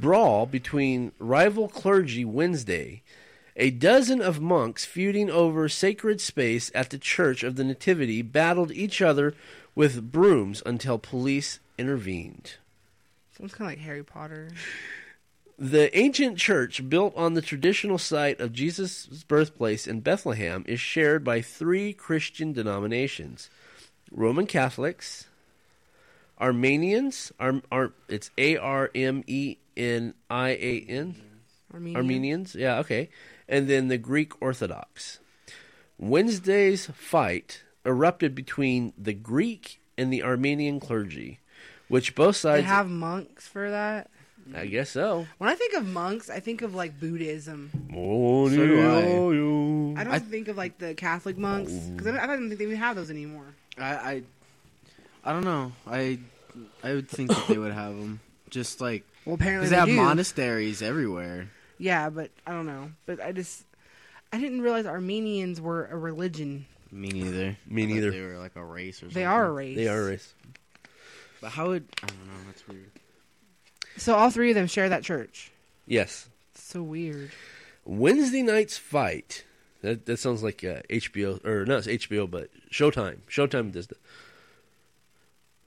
[0.00, 3.02] brawl between rival clergy Wednesday.
[3.56, 8.72] A dozen of monks feuding over sacred space at the Church of the Nativity battled
[8.72, 9.34] each other
[9.74, 12.54] with brooms until police intervened.
[13.36, 14.48] Sounds kind of like Harry Potter.
[15.62, 21.22] The ancient church, built on the traditional site of Jesus' birthplace in Bethlehem, is shared
[21.22, 23.48] by three Christian denominations
[24.10, 25.28] Roman Catholics,
[26.40, 31.14] Armenians, Ar- Ar- it's A R M E N I A N,
[31.72, 33.08] Armenians, yeah, okay,
[33.48, 35.20] and then the Greek Orthodox.
[35.96, 41.38] Wednesday's fight erupted between the Greek and the Armenian clergy,
[41.86, 42.66] which both They sides.
[42.66, 44.10] have monks for that.
[44.54, 45.26] I guess so.
[45.38, 47.70] When I think of monks, I think of like Buddhism.
[47.94, 52.26] Oh, so do I don't think of like the Catholic monks because I, don't- I
[52.26, 53.46] don't think they even have those anymore.
[53.78, 54.22] I, I
[55.24, 55.72] I don't know.
[55.86, 56.18] I
[56.82, 58.20] I would think that they would have them.
[58.50, 59.96] Just like Well, apparently they, they have do.
[59.96, 61.48] monasteries everywhere.
[61.78, 62.90] Yeah, but I don't know.
[63.06, 63.64] But I just
[64.32, 66.66] I didn't realize Armenians were a religion.
[66.90, 67.56] Me neither.
[67.66, 68.10] Me I thought neither.
[68.10, 69.14] They were like a race or something.
[69.14, 69.76] They are a race.
[69.76, 70.34] They are a race.
[71.40, 72.32] But how would I don't know?
[72.46, 72.90] That's weird.
[73.96, 75.50] So all three of them share that church.
[75.86, 76.28] Yes.
[76.54, 77.30] so weird.
[77.84, 79.44] Wednesday night's fight.
[79.82, 83.18] That that sounds like uh, HBO or not HBO, but Showtime.
[83.28, 83.98] Showtime does that.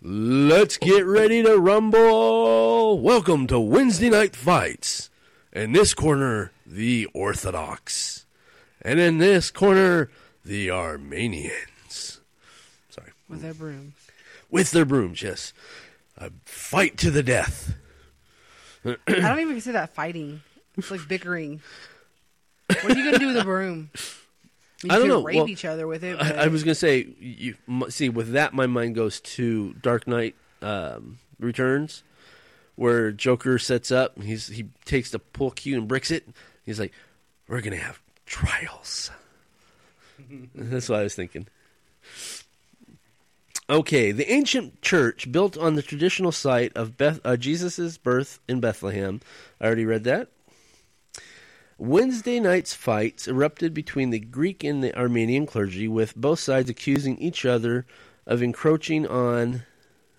[0.02, 3.00] Let's get ready to rumble.
[3.00, 5.10] Welcome to Wednesday night fights.
[5.52, 8.26] In this corner, the Orthodox,
[8.82, 10.10] and in this corner,
[10.44, 12.20] the Armenians.
[12.90, 13.94] Sorry, With their brooms.
[14.52, 15.22] with their brooms.
[15.22, 15.54] Yes,
[16.18, 17.76] a fight to the death.
[18.86, 20.42] I don't even consider that fighting.
[20.78, 21.62] It's like bickering.
[22.68, 23.90] What are you gonna do with a broom?
[24.84, 25.24] You I don't know.
[25.24, 26.20] Rape Well, each other with it.
[26.20, 27.56] I, but- I was gonna say, you
[27.90, 32.04] see, with that, my mind goes to Dark Knight um, Returns,
[32.76, 34.22] where Joker sets up.
[34.22, 36.28] He's he takes the pull cue and bricks it.
[36.66, 36.92] He's like,
[37.48, 39.12] "We're gonna have trials."
[40.56, 41.48] That's what I was thinking.
[43.68, 48.60] Okay, the ancient church built on the traditional site of Beth, uh, Jesus' birth in
[48.60, 49.22] Bethlehem.
[49.60, 50.30] I already read that.
[51.80, 57.18] Wednesday night's fights erupted between the Greek and the Armenian clergy, with both sides accusing
[57.18, 57.88] each other
[58.28, 59.64] of encroaching on.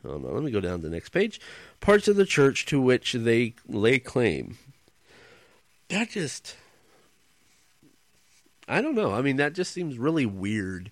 [0.05, 1.41] Hold on, let me go down to the next page.
[1.81, 4.59] Parts of the church to which they lay claim.
[5.89, 6.57] That just.
[8.67, 9.13] I don't know.
[9.13, 10.91] I mean, that just seems really weird.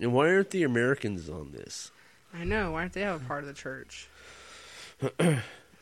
[0.00, 1.90] And why aren't the Americans on this?
[2.32, 2.72] I know.
[2.72, 4.08] Why don't they have a part of the church?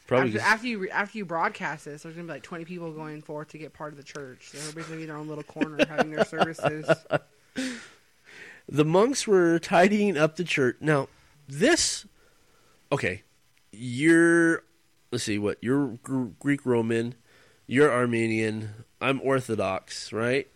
[0.07, 3.23] Probably after, after you after you broadcast this, there's gonna be like 20 people going
[3.23, 4.51] forth to get part of the church.
[4.51, 6.89] So everybody's gonna be in their own little corner having their services.
[8.69, 10.77] the monks were tidying up the church.
[10.81, 11.09] Now,
[11.49, 12.07] this,
[12.91, 13.23] okay,
[13.73, 14.63] you're,
[15.11, 15.99] let's see, what, you're
[16.39, 17.15] Greek Roman,
[17.67, 20.49] you're Armenian, I'm Orthodox, right?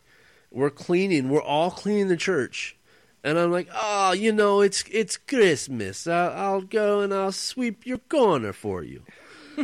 [0.51, 2.77] We're cleaning, we're all cleaning the church.
[3.23, 6.07] And I'm like, oh, you know, it's it's Christmas.
[6.07, 9.03] I'll, I'll go and I'll sweep your corner for you.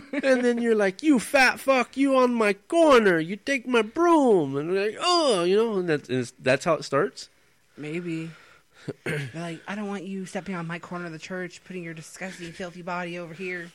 [0.13, 3.19] and then you're like, you fat fuck, you on my corner.
[3.19, 4.57] You take my broom.
[4.57, 7.29] And like, oh, you know, and that's, and that's how it starts.
[7.77, 8.31] Maybe.
[9.05, 11.95] They're like, I don't want you stepping on my corner of the church, putting your
[11.95, 13.73] disgusting, filthy body over here.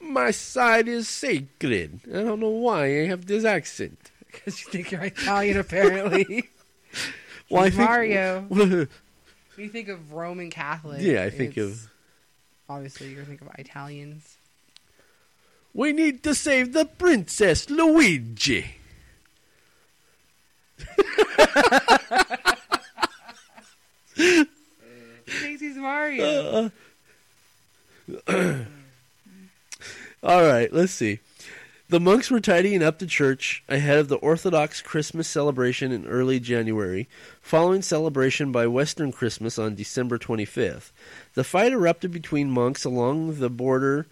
[0.00, 2.00] My side is sacred.
[2.06, 4.10] I don't know why I have this accent.
[4.26, 6.50] Because you think you're Italian, apparently.
[7.50, 8.40] Well, I think- Mario.
[8.48, 8.70] When
[9.56, 11.88] you think of Roman Catholic, yeah, I think of.
[12.68, 14.36] Obviously, you're gonna think of Italians.
[15.72, 18.76] We need to save the Princess Luigi.
[24.14, 24.44] He
[25.26, 26.70] thinks he's Mario.
[30.22, 31.20] All right, let's see.
[31.88, 36.40] The monks were tidying up the church ahead of the Orthodox Christmas celebration in early
[36.40, 37.08] January,
[37.40, 40.90] following celebration by Western Christmas on December 25th.
[41.34, 44.06] The fight erupted between monks along the border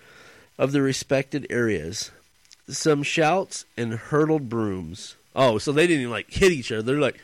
[0.57, 2.13] of the respected areas.
[2.69, 5.17] Some shouts and hurtled brooms.
[5.35, 6.83] Oh, so they didn't even like hit each other.
[6.83, 7.19] They're like,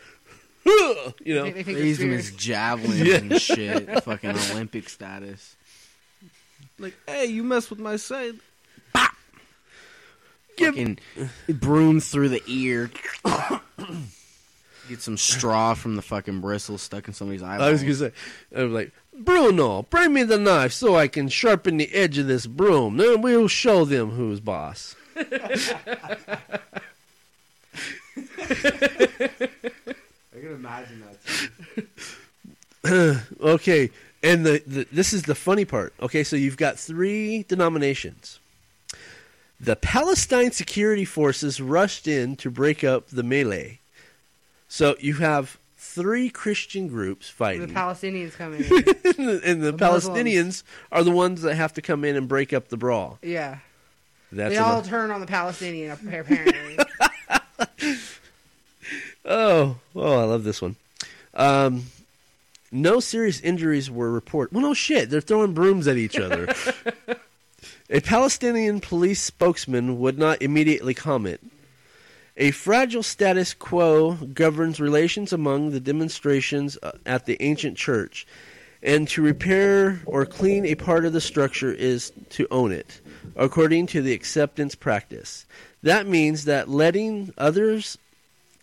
[0.67, 1.45] "Huh," you know.
[1.45, 4.03] They- they think They the use them as javelins and shit.
[4.03, 5.55] Fucking Olympic status.
[6.81, 8.41] Like, hey, you mess with my side.
[10.59, 10.75] Bop!
[10.75, 10.99] Give- Fucking
[11.59, 12.91] broom through the ear.
[14.89, 17.67] Get some straw from the fucking bristle stuck in somebody's eyeball.
[17.69, 18.13] I was gonna say,
[18.57, 22.27] I was like, Bruno, bring me the knife so I can sharpen the edge of
[22.27, 22.97] this broom.
[22.97, 24.97] Then we'll show them who's boss.
[25.17, 25.23] I
[30.33, 31.17] can imagine that.
[33.41, 33.91] Okay,
[34.23, 35.93] and the, the this is the funny part.
[36.01, 38.40] Okay, so you've got three denominations.
[39.61, 43.81] The Palestine security forces rushed in to break up the melee.
[44.69, 47.67] So you have three Christian groups fighting.
[47.67, 48.73] The Palestinians coming in.
[48.73, 48.85] and
[49.29, 50.19] the, and the The Muslims.
[50.19, 53.19] Palestinians are the ones that have to come in and break up the brawl.
[53.23, 53.59] yeah.
[54.33, 54.87] That's they all enough.
[54.89, 56.79] turn on the Palestinian, apparently.
[59.25, 60.77] Oh, oh, I love this one.
[61.35, 61.85] Um,
[62.73, 64.55] no serious injuries were reported.
[64.55, 65.11] Well, no shit.
[65.11, 66.49] They're throwing brooms at each other.
[67.93, 71.41] A Palestinian police spokesman would not immediately comment.
[72.37, 78.29] A fragile status quo governs relations among the demonstrations uh, at the ancient church,
[78.81, 83.01] and to repair or clean a part of the structure is to own it,
[83.35, 85.45] according to the acceptance practice.
[85.83, 87.99] That means that letting others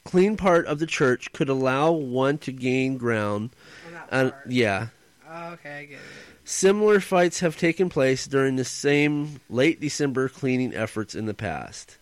[0.05, 3.49] clean part of the church could allow one to gain ground.
[3.91, 4.87] That Uh, yeah.
[5.29, 6.01] Oh, okay, I get it.
[6.47, 11.97] Similar fights have taken place during the same late December cleaning efforts in the past.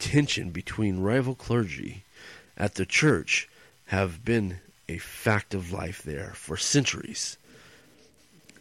[0.00, 2.02] Tension between rival clergy
[2.56, 3.48] at the church
[3.86, 4.58] have been
[4.88, 7.38] a fact of life there for centuries.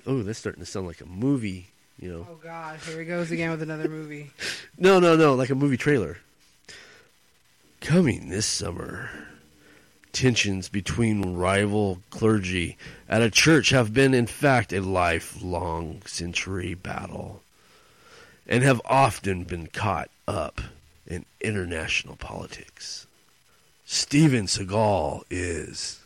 [0.05, 2.28] Oh, that's starting to sound like a movie, you know.
[2.30, 4.30] Oh God, here he goes again with another movie.
[4.78, 6.20] No, no, no, like a movie trailer.
[7.82, 9.10] Coming this summer,
[10.12, 17.41] tensions between rival clergy at a church have been, in fact, a lifelong century battle
[18.47, 20.62] and have often been caught up
[21.05, 23.07] in international politics.
[23.86, 25.99] Steven Seagal is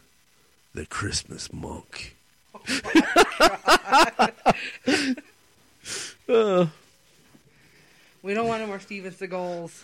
[0.73, 2.15] the Christmas monk.
[6.29, 6.67] Uh,
[8.23, 9.83] We don't want no more Steven Seagals.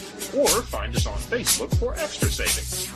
[0.37, 2.89] Or find us on Facebook for extra savings.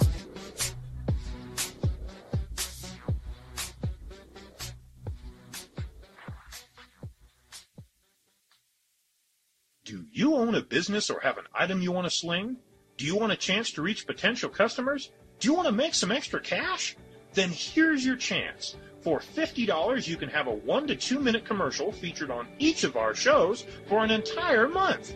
[9.83, 12.57] Do you own a business or have an item you want to sling?
[12.97, 15.11] Do you want a chance to reach potential customers?
[15.39, 16.95] Do you want to make some extra cash?
[17.33, 18.77] Then here's your chance.
[19.01, 22.95] For $50, you can have a one to two minute commercial featured on each of
[22.95, 25.15] our shows for an entire month.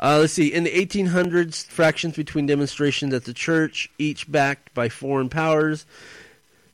[0.00, 0.52] Uh, let's see.
[0.52, 5.86] In the 1800s, fractions between demonstrations at the church, each backed by foreign powers,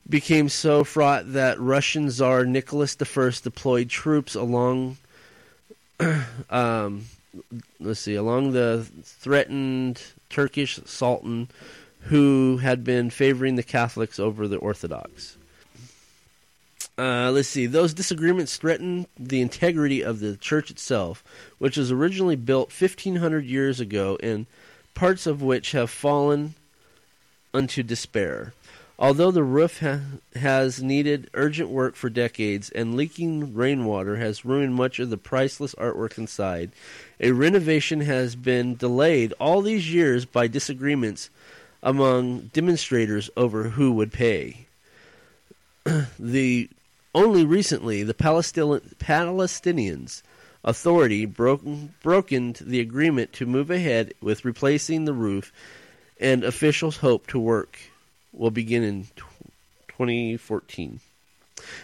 [0.07, 4.97] became so fraught that Russian Tsar Nicholas I deployed troops along,
[6.49, 7.05] um,
[7.79, 11.49] let's see, along the threatened Turkish Sultan,
[12.01, 15.37] who had been favoring the Catholics over the Orthodox.
[16.97, 17.65] Uh, let's see.
[17.65, 21.23] Those disagreements threaten the integrity of the church itself,
[21.57, 24.45] which was originally built 1,500 years ago, and
[24.93, 26.55] parts of which have fallen
[27.53, 28.53] unto despair.
[28.97, 29.99] Although the roof ha-
[30.35, 35.75] has needed urgent work for decades and leaking rainwater has ruined much of the priceless
[35.75, 36.71] artwork inside,
[37.19, 41.29] a renovation has been delayed all these years by disagreements
[41.83, 44.65] among demonstrators over who would pay.
[46.17, 46.69] the
[47.15, 50.21] only recently the Palestinians
[50.67, 55.53] Authority broken broken the agreement to move ahead with replacing the roof,
[56.19, 57.77] and officials hope to work
[58.33, 59.03] will begin in
[59.87, 61.01] 2014.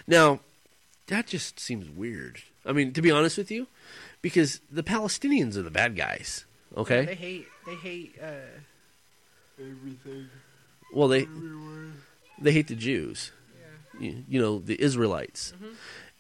[0.08, 0.40] Now,
[1.08, 2.42] that just seems weird.
[2.66, 3.68] I mean, to be honest with you,
[4.24, 6.46] because the Palestinians are the bad guys.
[6.76, 7.06] Okay.
[7.06, 7.48] They hate.
[7.68, 8.16] They hate.
[8.20, 8.60] Uh,
[9.60, 10.28] Everything.
[10.92, 11.28] Well, they
[12.40, 13.32] they hate the Jews.
[14.02, 15.54] You, you know, the Israelites.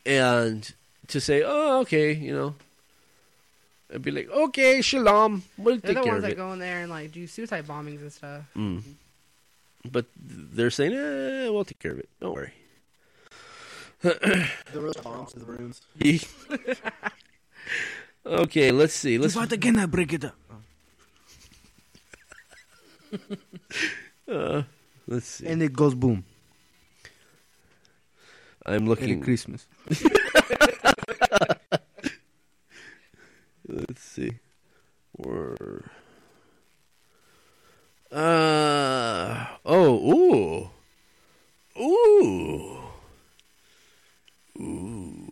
[0.05, 0.71] And
[1.07, 2.55] to say, "Oh, okay, you know,
[3.93, 6.37] I'd be like, okay, shalom, we'll They're take the care ones of that it.
[6.37, 8.43] go in there and like do suicide bombings and stuff.
[8.55, 8.81] Mm.
[9.91, 12.09] But they're saying, eh, we'll take care of it.
[12.19, 12.53] Don't worry.
[14.01, 15.81] The real bombs to the rooms.
[18.25, 19.17] okay, let's see.
[19.17, 20.35] Let's again, I break it up.
[25.07, 25.47] let's see.
[25.47, 26.23] And it goes boom.
[28.65, 29.21] I'm Merry looking.
[29.21, 29.67] Christmas.
[33.67, 34.39] Let's see.
[35.17, 35.89] Word.
[38.11, 40.69] Uh oh.
[41.79, 42.81] Ooh.
[44.59, 45.31] Ooh.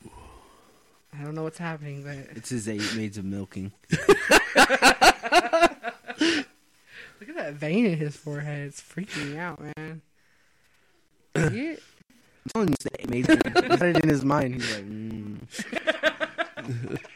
[1.13, 3.71] I don't know what's happening, but It's his eight maids of milking.
[3.91, 4.07] look
[7.27, 8.67] at that vein in his forehead.
[8.67, 10.01] It's freaking me out, man.
[11.35, 11.83] See it?
[12.55, 13.29] I'm telling you, it's the eight maids.
[13.29, 13.63] of milking.
[13.63, 14.55] He had it in his mind.
[14.55, 15.39] He's like, mm.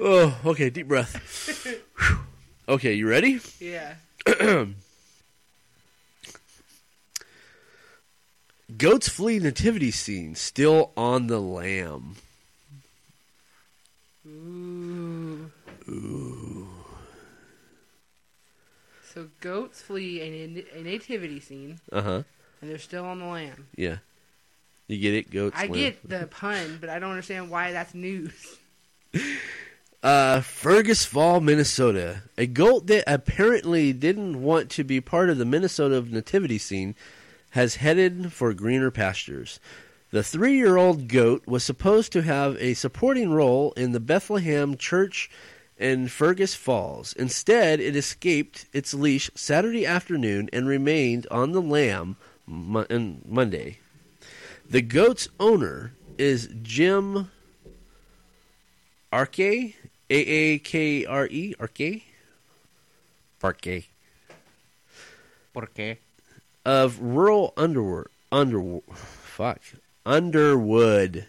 [0.00, 1.66] Oh, okay, deep breath.
[1.98, 2.18] Whew.
[2.68, 3.40] okay, you ready?
[3.58, 3.94] Yeah.
[8.76, 12.14] Goats flee nativity scene still on the lamb.
[19.14, 22.22] So goats flee a, a nativity scene, Uh huh.
[22.60, 23.66] and they're still on the lamb.
[23.76, 23.98] Yeah.
[24.86, 25.30] You get it?
[25.30, 25.56] Goats.
[25.58, 25.72] I lamb.
[25.72, 28.58] get the pun, but I don't understand why that's news.
[30.00, 32.22] Uh, Fergus Fall, Minnesota.
[32.38, 36.94] A goat that apparently didn't want to be part of the Minnesota nativity scene
[37.50, 39.58] has headed for greener pastures.
[40.12, 44.76] The three year old goat was supposed to have a supporting role in the Bethlehem
[44.76, 45.28] church
[45.78, 47.12] in Fergus Falls.
[47.14, 52.16] Instead, it escaped its leash Saturday afternoon and remained on the lamb
[52.46, 53.78] Mo- on Monday.
[54.68, 57.30] The goat's owner is Jim
[59.12, 59.74] Aakre,
[60.10, 62.02] A A K R E, Aakre,
[63.40, 63.86] Aakre,
[65.52, 65.98] Por qué?
[66.64, 69.60] of rural Underwood, Underwood, fuck,
[70.04, 71.26] Underwood,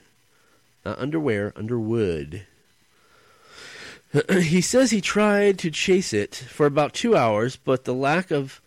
[0.85, 2.45] not underwear, Underwood.
[4.31, 8.61] he says he tried to chase it for about two hours, but the lack of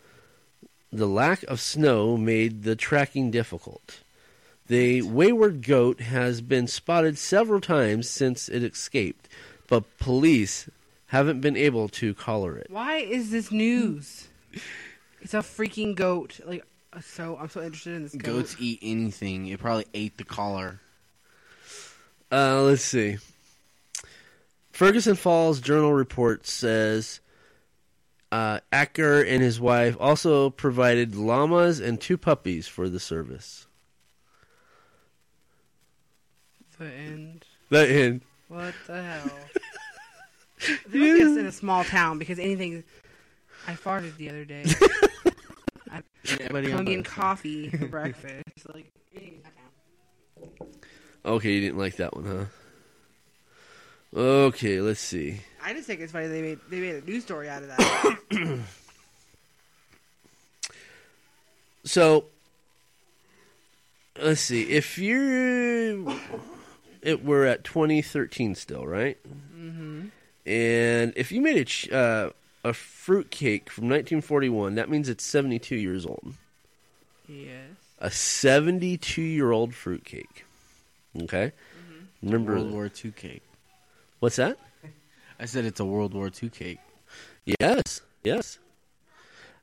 [0.92, 4.00] the lack of snow made the tracking difficult.
[4.68, 9.28] The wayward goat has been spotted several times since it escaped,
[9.68, 10.68] but police
[11.06, 12.68] haven't been able to collar it.
[12.70, 14.28] Why is this news?
[15.20, 16.40] It's a freaking goat.
[16.44, 16.64] Like,
[17.00, 18.32] so I'm so interested in this goat.
[18.32, 19.46] Goats eat anything.
[19.46, 20.80] It probably ate the collar.
[22.30, 23.18] Uh, let's see.
[24.82, 27.20] Ferguson Falls Journal report says
[28.32, 33.68] uh, Aakre and his wife also provided llamas and two puppies for the service.
[36.80, 37.44] The end.
[37.70, 38.22] That end.
[38.48, 39.30] What the hell?
[40.88, 42.82] They must just in a small town because anything.
[43.68, 44.64] I farted the other day.
[45.92, 48.42] I Everybody on Colombian coffee for breakfast.
[48.72, 50.68] Like, anything in that town.
[51.24, 52.61] Okay, you didn't like that one, huh?
[54.14, 55.40] Okay, let's see.
[55.64, 58.58] I just think it's funny they made they made a news story out of that.
[61.84, 62.26] So,
[64.20, 64.62] let's see.
[64.70, 65.98] If you're,
[67.02, 69.18] it we're at 2013 still, right?
[69.56, 70.06] Mm-hmm.
[70.46, 72.30] And if you made a ch- uh,
[72.64, 76.34] a fruit cake from 1941, that means it's 72 years old.
[77.28, 77.70] yes.
[77.98, 80.44] A 72 year old fruit cake.
[81.22, 81.52] Okay.
[82.20, 83.42] Remember World War II cake.
[84.22, 84.56] What's that?
[85.40, 86.78] I said it's a World War II cake.
[87.58, 88.00] Yes.
[88.22, 88.60] Yes.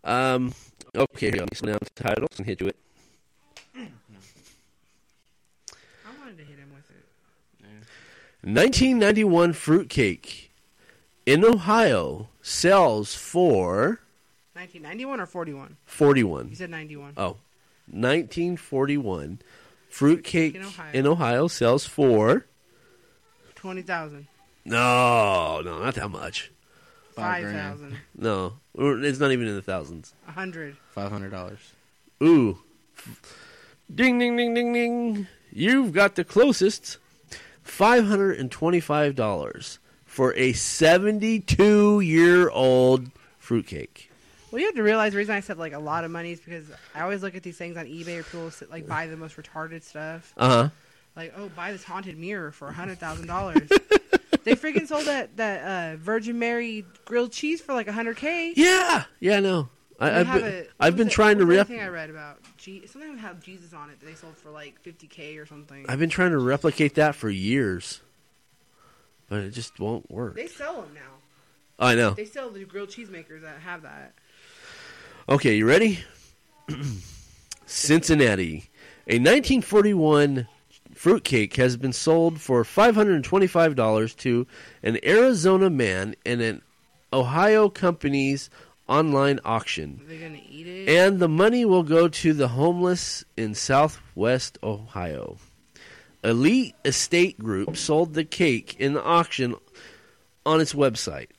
[0.04, 0.54] Um.
[0.94, 1.32] Okay.
[1.32, 2.76] Let me slow down the titles and hit you it.
[3.76, 3.88] I
[6.20, 7.06] wanted to hit him with it.
[8.44, 10.52] 1991 fruitcake
[11.26, 14.02] in Ohio sells for
[14.54, 15.78] 1991 or 41?
[15.86, 16.50] 41.
[16.50, 17.14] You said 91.
[17.16, 17.38] Oh,
[17.88, 19.40] 1941
[19.90, 20.92] fruitcake In Ohio.
[20.94, 22.46] in Ohio sells for
[23.56, 24.28] 20,000.
[24.70, 26.52] No, no, not that much.
[27.16, 27.80] Five grand.
[27.80, 27.98] 5,000.
[28.18, 30.14] No, it's not even in the thousands.
[30.26, 30.76] 100.
[30.92, 31.60] Five hundred dollars.
[32.22, 32.60] Ooh,
[33.94, 35.28] ding, ding, ding, ding, ding!
[35.52, 36.98] You've got the closest.
[37.64, 44.12] Five hundred and twenty-five dollars for a seventy-two-year-old fruitcake.
[44.52, 46.40] Well, you have to realize the reason I said like a lot of money is
[46.40, 46.66] because
[46.96, 49.38] I always look at these things on eBay or people sit, like buy the most
[49.38, 50.34] retarded stuff.
[50.38, 50.70] Uh huh.
[51.16, 53.70] Like, oh, buy this haunted mirror for hundred thousand dollars.
[54.44, 58.54] they freaking sold that that uh, Virgin Mary grilled cheese for like hundred k.
[58.56, 59.70] Yeah, yeah, I know.
[60.02, 62.10] I, I've been, a- I've been trying to what was the rep- thing I read
[62.10, 65.46] about Je- something that had Jesus on it that they sold for like 50k or
[65.46, 65.86] something.
[65.90, 68.00] I've been trying to replicate that for years,
[69.28, 70.36] but it just won't work.
[70.36, 71.86] they sell them now.
[71.86, 72.12] I know.
[72.12, 74.14] They sell the grilled cheese makers that have that.
[75.28, 76.00] Okay, you ready?
[77.66, 78.70] Cincinnati.
[79.08, 80.48] A 1941
[81.00, 84.46] fruitcake has been sold for $525 to
[84.84, 86.62] an Arizona man in an
[87.14, 88.50] Ohio company's
[88.86, 90.02] online auction.
[90.04, 90.90] Are they gonna eat it?
[90.90, 95.38] And the money will go to the homeless in southwest Ohio.
[96.22, 99.56] Elite Estate Group sold the cake in the auction
[100.46, 101.30] on its website.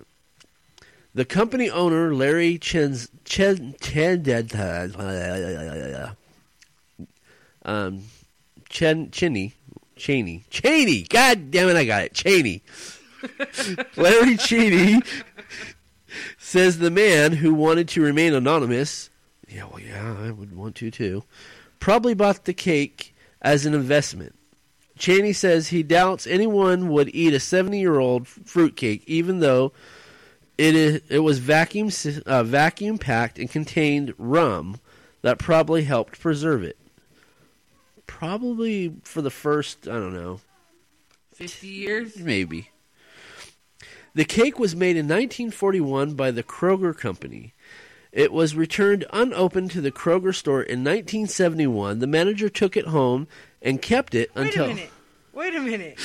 [1.15, 4.23] The company owner, Larry Chen's, Chen, Chen,
[7.63, 8.05] um,
[8.71, 9.55] Chen, Cheney,
[9.97, 12.63] Cheney, Cheney, God damn it, I got it, Cheney.
[13.97, 15.03] Larry Cheney
[16.39, 19.11] says the man who wanted to remain anonymous,
[19.49, 21.25] yeah, well, yeah, I would want to too,
[21.81, 24.35] probably bought the cake as an investment.
[24.97, 29.73] Cheney says he doubts anyone would eat a 70 year old fruitcake, even though
[30.57, 31.91] it is, it was vacuum
[32.27, 34.79] uh, vacuum packed and contained rum
[35.23, 36.77] that probably helped preserve it.
[38.11, 40.41] Probably for the first, I don't know,
[41.35, 42.17] 50 years.
[42.19, 42.71] Maybe.
[44.15, 47.55] The cake was made in 1941 by the Kroger Company.
[48.13, 52.01] It was returned unopened to the Kroger store in 1971.
[52.01, 53.29] The manager took it home
[53.63, 54.91] and kept it until Wait until a minute.
[55.33, 55.99] Wait a minute.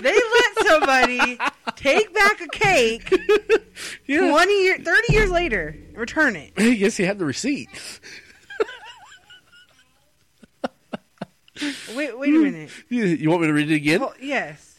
[0.00, 1.38] they let somebody
[1.76, 3.08] take back a cake
[4.06, 6.52] 20 year, 30 years later return it.
[6.56, 7.68] I guess he had the receipt.
[11.94, 12.42] Wait, wait a hmm.
[12.42, 12.70] minute.
[12.88, 14.00] You- want me to read it again?
[14.00, 14.78] Well, yes.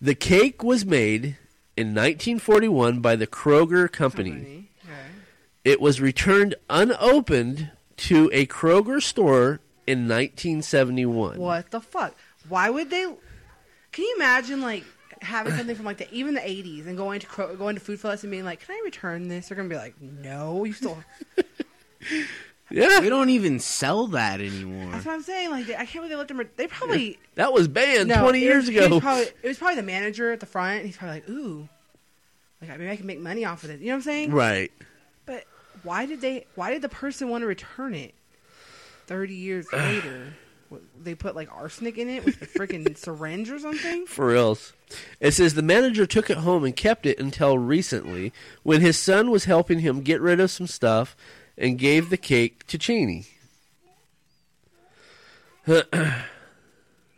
[0.00, 1.36] The cake was made
[1.76, 4.68] in 1941 by the Kroger Company.
[5.64, 11.38] It was returned unopened to a Kroger store in 1971.
[11.38, 12.14] What the fuck?
[12.48, 13.02] Why would they?
[13.92, 14.84] Can you imagine like
[15.20, 18.00] having something from like the even the eighties and going to Kro- going to Food
[18.00, 21.02] Plus and being like, "Can I return this?" They're gonna be like, "No, you still."
[22.70, 24.90] Yeah, We don't even sell that anymore.
[24.92, 25.50] That's what I'm saying.
[25.50, 26.38] Like, I can't believe they let them.
[26.38, 29.00] Re- they probably that was banned no, 20 years was- he was ago.
[29.00, 30.84] probably, it was probably the manager at the front.
[30.86, 31.68] He's probably like, "Ooh,
[32.60, 34.30] like maybe I can make money off of this." You know what I'm saying?
[34.32, 34.70] Right.
[35.26, 35.44] But
[35.82, 36.46] why did they?
[36.54, 38.14] Why did the person want to return it?
[39.06, 40.34] Thirty years later,
[41.02, 44.06] they put like arsenic in it with a freaking syringe or something.
[44.06, 44.72] For reals.
[45.20, 49.30] It says the manager took it home and kept it until recently when his son
[49.30, 51.16] was helping him get rid of some stuff
[51.60, 53.26] and gave the cake to Cheney.
[55.66, 55.84] and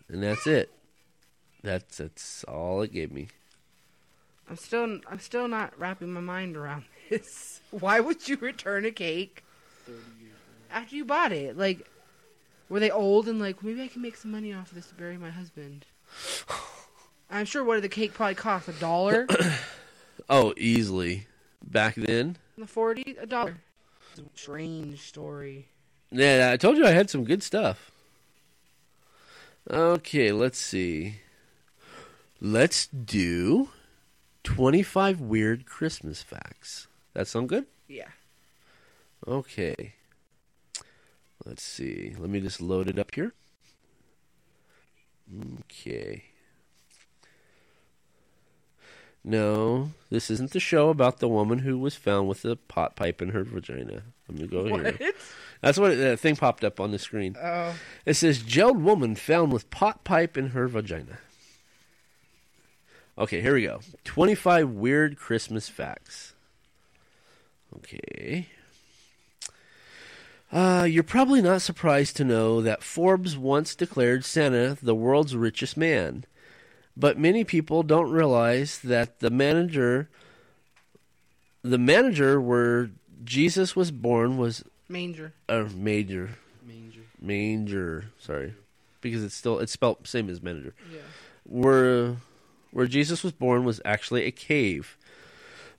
[0.09, 0.71] that's it.
[1.63, 3.29] That's that's all it gave me.
[4.51, 7.61] I'm still I'm still not wrapping my mind around this.
[7.71, 9.45] Why would you return a cake
[10.71, 11.57] after you bought it?
[11.57, 11.89] Like,
[12.69, 14.95] were they old and like maybe I can make some money off of this to
[14.95, 15.87] bury my husband?
[17.31, 19.27] I'm sure what did the cake probably cost a dollar
[20.29, 21.27] Oh, easily.
[21.65, 22.37] Back then.
[22.57, 23.57] in the 40s, a dollar.
[24.35, 25.69] Strange story.
[26.11, 27.91] Yeah, I told you I had some good stuff.
[29.71, 31.21] Okay, let's see.
[32.41, 33.71] Let's do
[34.43, 36.89] 25 weird Christmas facts.
[37.15, 37.67] That sound good?
[37.89, 38.09] Yeah.
[39.27, 39.95] Okay.
[41.45, 42.15] Let's see.
[42.19, 43.33] Let me just load it up here.
[45.61, 46.25] Okay.
[49.25, 53.23] No, this isn't the show about the woman who was found with a pot pipe
[53.23, 54.03] in her vagina.
[54.29, 54.83] Let me go here.
[54.99, 55.15] What?
[55.61, 57.37] That's what that thing popped up on the screen.
[57.41, 61.19] Oh, It says jailed woman found with pot pipe in her vagina.
[63.17, 63.81] Okay, here we go.
[64.05, 66.33] 25 weird Christmas facts.
[67.77, 68.49] Okay.
[70.51, 75.77] Uh, you're probably not surprised to know that Forbes once declared Santa the world's richest
[75.77, 76.25] man.
[76.97, 80.09] But many people don't realize that the manager
[81.63, 82.91] the manager where
[83.25, 85.33] Jesus was born was manger.
[85.49, 86.31] a major.
[86.67, 87.03] Manger.
[87.21, 88.05] manger.
[88.19, 88.55] Sorry.
[89.01, 90.75] Because it's still it's spelled same as manager.
[90.93, 91.01] Yeah.
[91.45, 92.17] where
[92.71, 94.97] where jesus was born was actually a cave.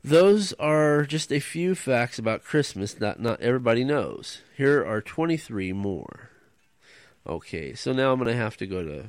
[0.05, 4.41] Those are just a few facts about christmas that not everybody knows.
[4.57, 6.29] Here are 23 more.
[7.25, 9.05] Okay so now i'm going to have to go to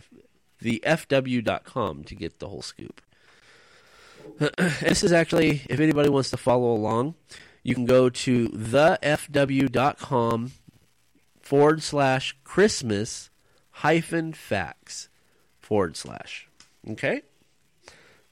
[0.64, 3.00] the fw.com to get the whole scoop
[4.38, 7.14] this is actually if anybody wants to follow along
[7.64, 10.52] you can go to thefw.com
[11.40, 13.30] forward slash Christmas
[13.70, 15.08] hyphen facts
[15.60, 16.46] forward slash.
[16.90, 17.22] Okay?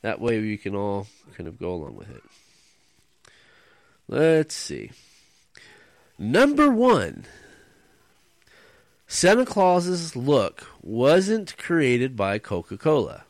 [0.02, 2.22] That way we can all kind of go along with it.
[4.06, 4.90] Let's see.
[6.18, 7.24] Number one
[9.12, 13.24] Santa Claus's look wasn't created by Coca Cola.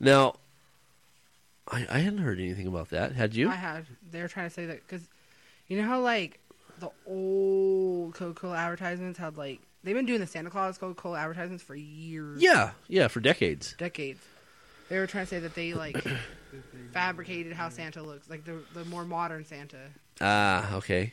[0.00, 0.36] Now,
[1.70, 3.12] I, I hadn't heard anything about that.
[3.12, 3.50] Had you?
[3.50, 3.84] I had.
[4.10, 5.06] They were trying to say that because
[5.68, 6.40] you know how like
[6.78, 11.74] the old Coca-Cola advertisements had like they've been doing the Santa Claus Coca-Cola advertisements for
[11.74, 13.74] years, Yeah, yeah, for decades.
[13.76, 14.20] decades.
[14.88, 16.02] They were trying to say that they like
[16.92, 19.90] fabricated how Santa looks, like the the more modern Santa.
[20.22, 21.12] Ah, okay.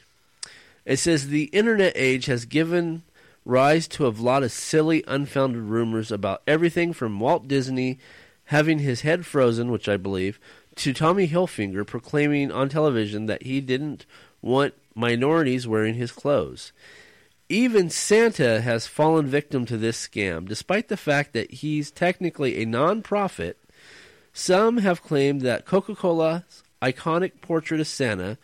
[0.85, 3.03] It says the internet age has given
[3.47, 7.97] rise to a lot of silly, unfounded rumors about everything from Walt Disney
[8.45, 10.39] having his head frozen, which I believe,
[10.75, 14.05] to Tommy Hilfiger proclaiming on television that he didn't
[14.41, 16.73] want minorities wearing his clothes.
[17.49, 22.65] Even Santa has fallen victim to this scam, despite the fact that he's technically a
[22.65, 23.57] non-profit.
[24.33, 28.37] Some have claimed that Coca-Cola's iconic portrait of Santa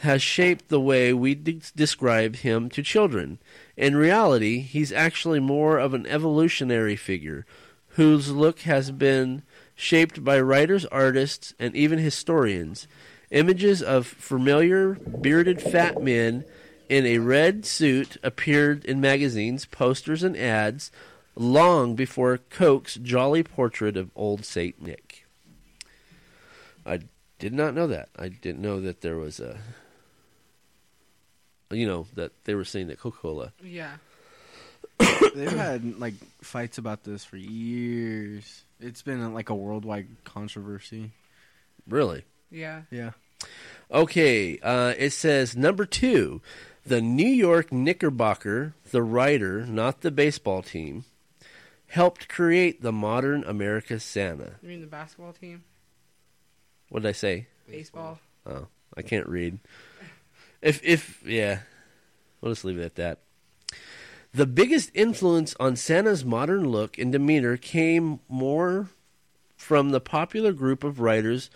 [0.00, 3.38] has shaped the way we de- describe him to children.
[3.76, 7.44] In reality, he's actually more of an evolutionary figure
[7.90, 9.42] whose look has been
[9.74, 12.86] shaped by writers, artists, and even historians.
[13.30, 16.44] Images of familiar bearded fat men
[16.88, 20.90] in a red suit appeared in magazines, posters, and ads
[21.34, 25.26] long before Coke's jolly portrait of old Saint Nick.
[26.86, 27.00] I
[27.38, 28.08] did not know that.
[28.16, 29.58] I didn't know that there was a
[31.70, 33.52] you know that they were saying that Coca-Cola.
[33.62, 33.96] Yeah,
[35.34, 38.64] They've had like fights about this for years.
[38.80, 41.10] It's been like a worldwide controversy.
[41.88, 42.24] Really?
[42.50, 42.82] yeah.
[42.90, 43.10] Yeah.
[43.90, 46.40] Okay, uh, it says number two,
[46.86, 51.04] the New York Knickerbocker, the writer, not the baseball team,
[51.88, 54.54] helped create the modern America Santa.
[54.62, 55.64] You mean the basketball team,
[56.88, 57.46] What did I say?
[57.68, 58.18] baseball?
[58.46, 59.58] Oh, I can't read.
[60.62, 61.60] If if yeah,
[62.40, 63.18] we'll just leave it at that.
[64.32, 68.90] The biggest influence on Santa's modern look and demeanor came more
[69.56, 71.48] from the popular group of writers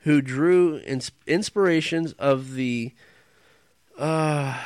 [0.00, 2.92] who drew ins- inspirations of the
[3.98, 4.58] uh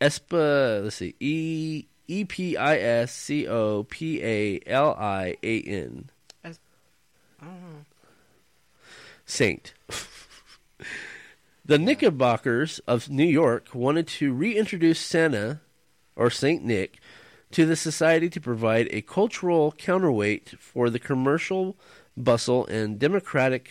[0.00, 5.60] Espa let's see E E P I S C O P A L I A
[5.60, 6.10] N.
[9.26, 9.74] Saint.
[11.70, 15.60] the Knickerbockers of New York wanted to reintroduce Santa,
[16.16, 16.98] or Saint Nick,
[17.52, 21.76] to the society to provide a cultural counterweight for the commercial
[22.16, 23.70] bustle and democratic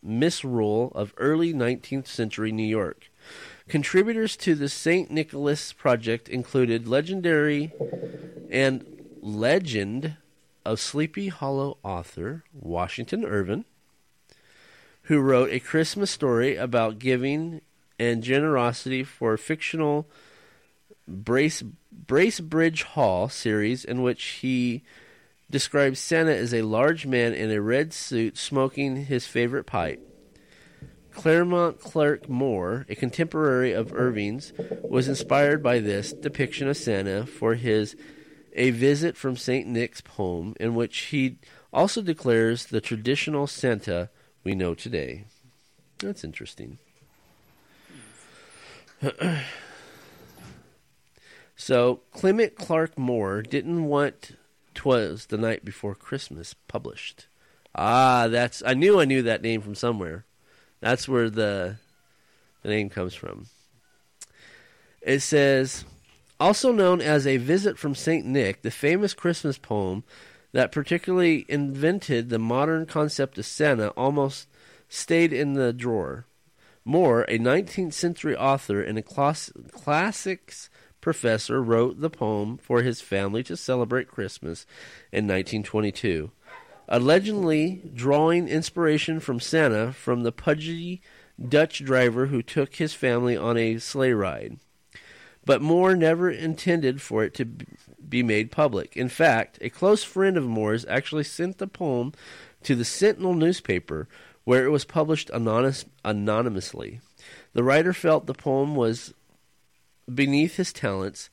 [0.00, 3.10] misrule of early 19th century New York.
[3.66, 5.10] Contributors to the St.
[5.10, 7.72] Nicholas project included legendary
[8.52, 8.86] and
[9.20, 10.16] legend
[10.64, 13.64] of Sleepy Hollow author Washington Irving,
[15.02, 17.60] who wrote a Christmas story about giving
[17.98, 20.08] and generosity for fictional
[21.06, 21.62] Brace
[22.06, 24.82] Bracebridge Hall series, in which he
[25.50, 30.00] describes Santa as a large man in a red suit smoking his favorite pipe.
[31.12, 37.54] Claremont Clark Moore, a contemporary of Irving's, was inspired by this depiction of Santa for
[37.54, 37.94] his
[38.54, 39.66] A Visit from St.
[39.66, 41.36] Nick's poem, in which he
[41.72, 44.08] also declares the traditional Santa
[44.44, 45.24] we know today.
[45.98, 46.78] That's interesting.
[51.56, 54.36] so, Clement Clark Moore didn't want
[54.74, 57.26] Twas the Night Before Christmas published.
[57.74, 60.24] Ah, that's I knew I knew that name from somewhere.
[60.80, 61.76] That's where the
[62.62, 63.46] the name comes from.
[65.00, 65.84] It says
[66.38, 68.26] also known as A Visit from St.
[68.26, 70.04] Nick, the famous Christmas poem
[70.52, 74.48] that particularly invented the modern concept of Santa almost
[74.88, 76.26] stayed in the drawer.
[76.84, 80.68] Moore, a 19th century author and a class- classics
[81.00, 84.66] professor, wrote the poem for his family to celebrate Christmas
[85.10, 86.30] in 1922,
[86.88, 91.00] allegedly drawing inspiration from Santa from the pudgy
[91.48, 94.58] Dutch driver who took his family on a sleigh ride.
[95.44, 97.48] But Moore never intended for it to
[98.12, 98.94] be made public.
[98.94, 102.12] In fact, a close friend of Moore's actually sent the poem
[102.62, 104.06] to the Sentinel newspaper,
[104.44, 107.00] where it was published anonymous, anonymously.
[107.54, 109.14] The writer felt the poem was
[110.12, 111.30] beneath his talents,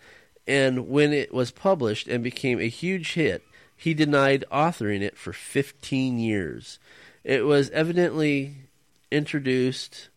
[0.48, 3.44] and when it was published and became a huge hit,
[3.76, 6.80] he denied authoring it for 15 years.
[7.26, 8.56] It was evidently
[9.12, 10.08] introduced,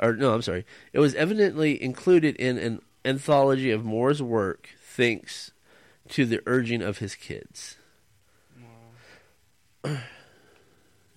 [0.00, 5.52] or no, I'm sorry, it was evidently included in an anthology of Moore's work, thanks
[6.10, 7.76] to the urging of his kids.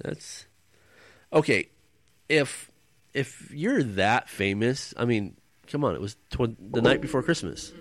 [0.02, 0.46] That's
[1.32, 1.70] okay.
[2.30, 2.72] If
[3.14, 5.36] if you're that famous, I mean,
[5.68, 7.74] come on, it was tw- the night before Christmas.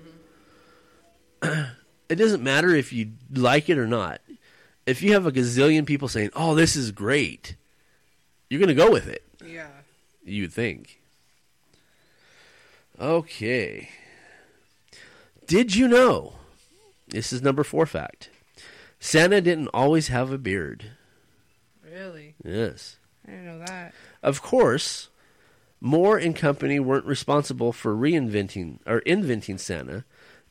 [1.40, 1.62] Mm-hmm.
[2.08, 4.20] it doesn't matter if you like it or not.
[4.84, 7.56] If you have a gazillion people saying, "Oh, this is great,"
[8.50, 9.22] you're going to go with it.
[9.44, 9.68] Yeah.
[10.24, 11.00] You'd think.
[13.00, 13.88] Okay.
[15.46, 16.34] Did you know?
[17.12, 18.30] This is number four fact.
[18.98, 20.92] Santa didn't always have a beard.
[21.84, 22.34] Really?
[22.42, 22.96] Yes.
[23.26, 23.92] I didn't know that.
[24.22, 25.10] Of course,
[25.78, 30.04] Moore and company weren't responsible for reinventing or inventing Santa,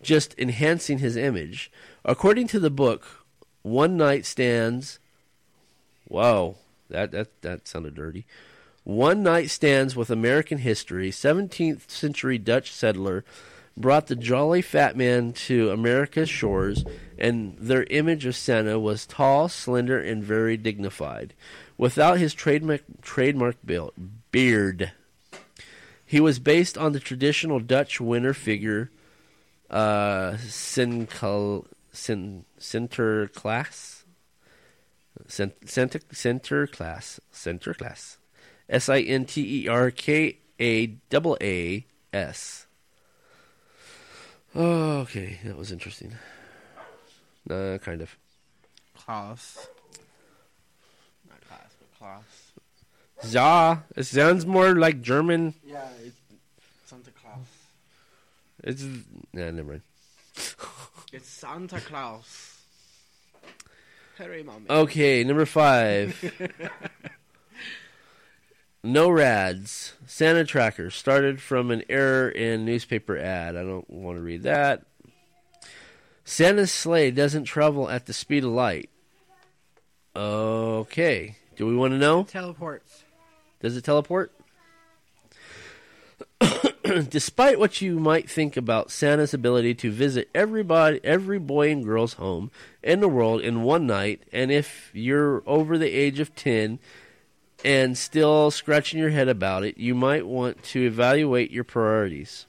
[0.03, 1.72] just enhancing his image.
[2.05, 3.26] According to the book,
[3.64, 4.99] One Night Stands.
[6.07, 6.57] Wow,
[6.89, 8.28] that that that sounded dirty.
[8.84, 13.24] One Night Stands with American History, 17th century Dutch settler
[13.82, 16.86] brought the jolly fat man to America's shores,
[17.17, 21.34] and their image of Santa was tall, slender, and very dignified.
[21.77, 23.57] Without his trademark, trademark
[24.32, 24.91] beard,
[26.05, 28.91] he was based on the traditional Dutch winter figure,
[29.69, 31.65] uh, Sinterklaas,
[35.27, 38.17] Sin- Center, Sinterklaas, Sinterklaas,
[38.69, 42.67] S I N T E R K A double A S.
[44.53, 46.13] Oh, okay, that was interesting.
[47.49, 48.15] Uh, kind of.
[48.97, 49.67] Klaus.
[51.29, 53.31] Not Klaus, but Klaus.
[53.31, 55.53] Ja, it sounds more like German.
[55.65, 56.17] Yeah, it's
[56.85, 57.45] Santa Claus.
[58.63, 58.83] It's
[59.33, 59.81] nah, never mind.
[61.13, 62.57] It's Santa Claus.
[64.17, 64.65] Hurry, mommy.
[64.69, 66.15] Okay, number five.
[68.84, 69.93] NORAD's.
[70.07, 73.55] Santa tracker started from an error in newspaper ad.
[73.55, 74.84] I don't want to read that.
[76.23, 78.89] Santa's sleigh doesn't travel at the speed of light.
[80.15, 81.36] Okay.
[81.55, 82.23] Do we want to know?
[82.23, 83.03] Teleports.
[83.59, 84.32] Does it teleport?
[87.09, 92.13] Despite what you might think about Santa's ability to visit everybody, every boy and girl's
[92.13, 92.49] home
[92.82, 96.79] in the world in one night, and if you're over the age of 10
[97.64, 102.45] and still scratching your head about it, you might want to evaluate your priorities.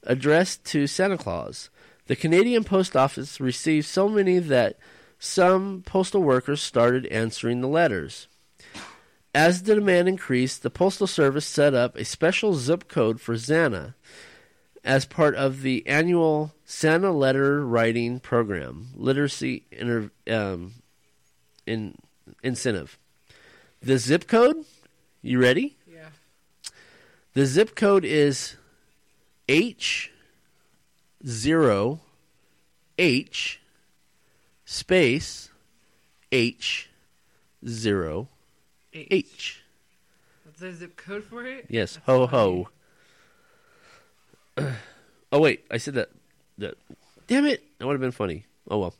[0.04, 1.68] addressed to Santa Claus.
[2.06, 4.78] The Canadian Post Office received so many that
[5.18, 8.28] some postal workers started answering the letters.
[9.34, 13.96] As the demand increased, the Postal Service set up a special zip code for Santa
[14.84, 20.74] as part of the annual Santa letter writing program, literacy inter, um,
[21.66, 21.96] in,
[22.44, 22.96] incentive.
[23.82, 24.64] The zip code,
[25.22, 25.76] you ready?
[25.90, 26.08] Yeah.
[27.34, 28.56] The zip code is
[29.48, 30.10] H
[31.26, 32.00] zero
[32.98, 33.60] H
[34.64, 35.50] space
[36.30, 36.88] H
[37.66, 38.28] zero
[38.92, 39.62] H.
[40.44, 41.66] What's the zip code for it?
[41.68, 42.66] Yes, That's ho funny.
[44.58, 44.72] ho.
[45.32, 46.10] oh wait, I said that.
[46.58, 46.74] That.
[47.26, 47.62] Damn it!
[47.78, 48.44] That would have been funny.
[48.68, 48.94] Oh well,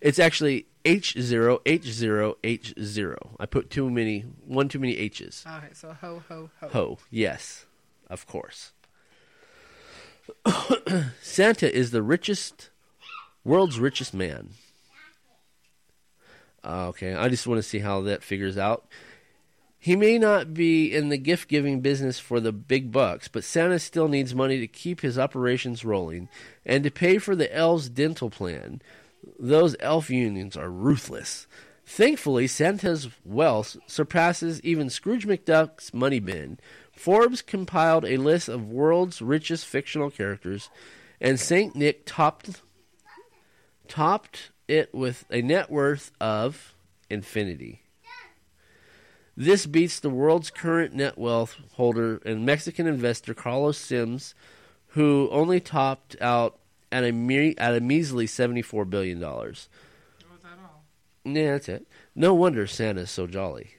[0.00, 3.36] it's actually H zero H zero H zero.
[3.38, 5.44] I put too many, one too many H's.
[5.46, 6.68] Okay, so ho ho ho.
[6.68, 7.66] Ho, yes,
[8.08, 8.72] of course.
[11.22, 12.70] Santa is the richest,
[13.44, 14.50] world's richest man.
[16.64, 18.86] Uh, Okay, I just want to see how that figures out.
[19.78, 23.78] He may not be in the gift giving business for the big bucks, but Santa
[23.78, 26.28] still needs money to keep his operations rolling
[26.66, 28.82] and to pay for the elves' dental plan.
[29.38, 31.46] Those elf unions are ruthless.
[31.86, 36.58] Thankfully, Santa's wealth surpasses even Scrooge McDuck's money bin.
[36.92, 40.68] Forbes compiled a list of world's richest fictional characters,
[41.20, 42.60] and Saint Nick topped
[43.88, 46.74] topped it with a net worth of
[47.08, 47.80] infinity.
[49.34, 54.18] This beats the world's current net wealth holder and Mexican investor Carlos Slim,
[54.88, 56.58] who only topped out
[56.90, 59.68] at a mere, at a measly seventy-four billion dollars.
[60.30, 60.84] Was that all?
[61.24, 61.86] Yeah, that's it.
[62.14, 63.72] No wonder Santa's so jolly.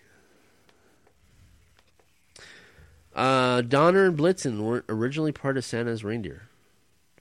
[3.15, 6.43] Uh, Donner and Blitzen weren't originally part of Santa's reindeer.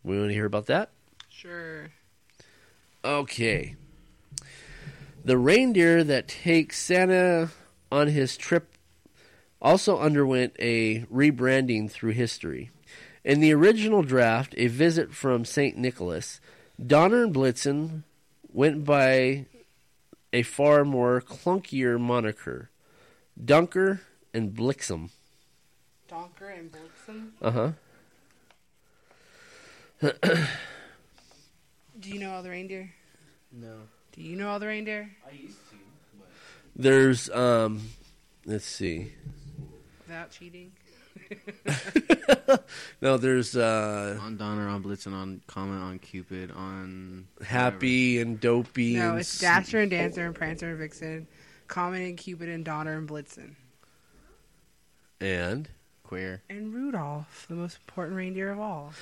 [0.05, 0.91] We want to hear about that?
[1.29, 1.89] Sure.
[3.05, 3.75] Okay.
[5.25, 7.51] The reindeer that takes Santa
[7.91, 8.75] on his trip
[9.61, 12.71] also underwent a rebranding through history.
[13.25, 15.77] In the original draft, A Visit from St.
[15.77, 16.41] Nicholas,
[16.85, 18.05] Donner and Blitzen
[18.53, 19.47] went by
[20.33, 22.71] a far more clunkier moniker
[23.43, 24.01] Dunker
[24.35, 25.11] and Blixem.
[26.11, 27.31] Donker and Blitzen.
[27.41, 27.73] Uh huh.
[32.01, 32.93] Do you know all the reindeer?
[33.53, 33.77] No.
[34.13, 35.11] Do you know all the reindeer?
[35.27, 35.77] I used to.
[36.75, 37.91] There's, um,
[38.45, 39.13] let's see.
[40.07, 40.73] Without cheating.
[43.01, 48.97] No, there's, uh, On Donner, on Blitzen, on Comment, on Cupid, on Happy and Dopey.
[48.97, 51.27] No, and it's Dasher and Dancer and Prancer and Vixen,
[51.69, 53.55] Comet and Cupid and Donner and Blitzen.
[55.21, 55.69] And
[56.03, 56.43] Queer.
[56.49, 58.93] And Rudolph, the most important reindeer of all.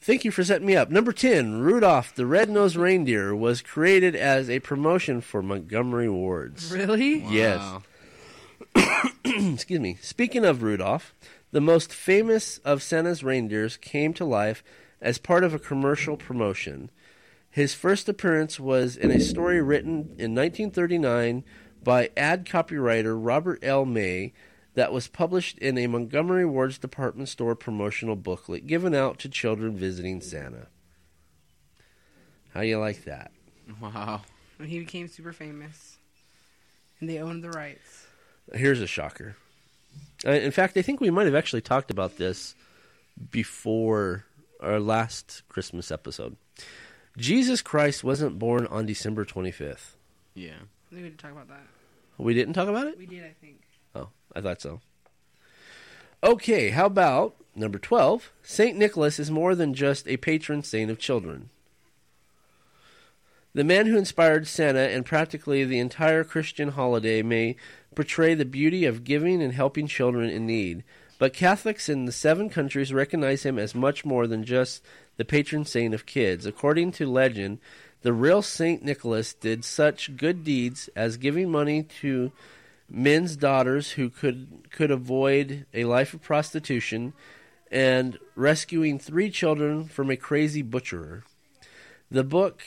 [0.00, 0.88] Thank you for setting me up.
[0.88, 6.70] Number 10, Rudolph the Red-Nosed Reindeer was created as a promotion for Montgomery Wards.
[6.70, 7.24] Really?
[7.24, 7.60] Yes.
[9.26, 9.50] Wow.
[9.54, 9.98] Excuse me.
[10.00, 11.14] Speaking of Rudolph,
[11.52, 14.62] the most famous of Santa's reindeers came to life
[15.00, 16.90] as part of a commercial promotion.
[17.50, 21.44] His first appearance was in a story written in 1939
[21.82, 23.84] by ad copywriter Robert L.
[23.84, 24.32] May
[24.74, 29.74] that was published in a Montgomery Wards department store promotional booklet given out to children
[29.76, 30.66] visiting Santa.
[32.52, 33.32] How you like that?
[33.80, 34.22] Wow.
[34.58, 35.96] When he became super famous.
[37.00, 38.05] And they owned the rights.
[38.52, 39.36] Here's a shocker.
[40.24, 42.54] Uh, in fact, I think we might have actually talked about this
[43.30, 44.24] before
[44.60, 46.36] our last Christmas episode.
[47.16, 49.96] Jesus Christ wasn't born on December 25th.
[50.34, 50.50] Yeah.
[50.52, 51.66] I think we didn't talk about that.
[52.18, 52.98] We didn't talk about it?
[52.98, 53.60] We did, I think.
[53.94, 54.80] Oh, I thought so.
[56.22, 58.32] Okay, how about number 12?
[58.42, 58.76] St.
[58.76, 61.50] Nicholas is more than just a patron saint of children.
[63.54, 67.56] The man who inspired Santa and practically the entire Christian holiday may
[67.96, 70.84] portray the beauty of giving and helping children in need,
[71.18, 74.84] but Catholics in the seven countries recognize him as much more than just
[75.16, 76.46] the patron saint of kids.
[76.46, 77.58] According to legend,
[78.02, 82.30] the real Saint Nicholas did such good deeds as giving money to
[82.88, 87.12] men's daughters who could could avoid a life of prostitution
[87.70, 91.24] and rescuing three children from a crazy butcherer.
[92.10, 92.62] The book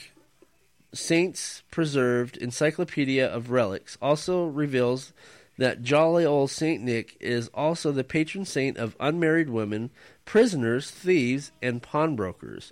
[0.94, 5.14] Saints Preserved Encyclopedia of Relics also reveals
[5.58, 9.90] that jolly old Saint Nick is also the patron saint of unmarried women,
[10.26, 12.72] prisoners, thieves, and pawnbrokers.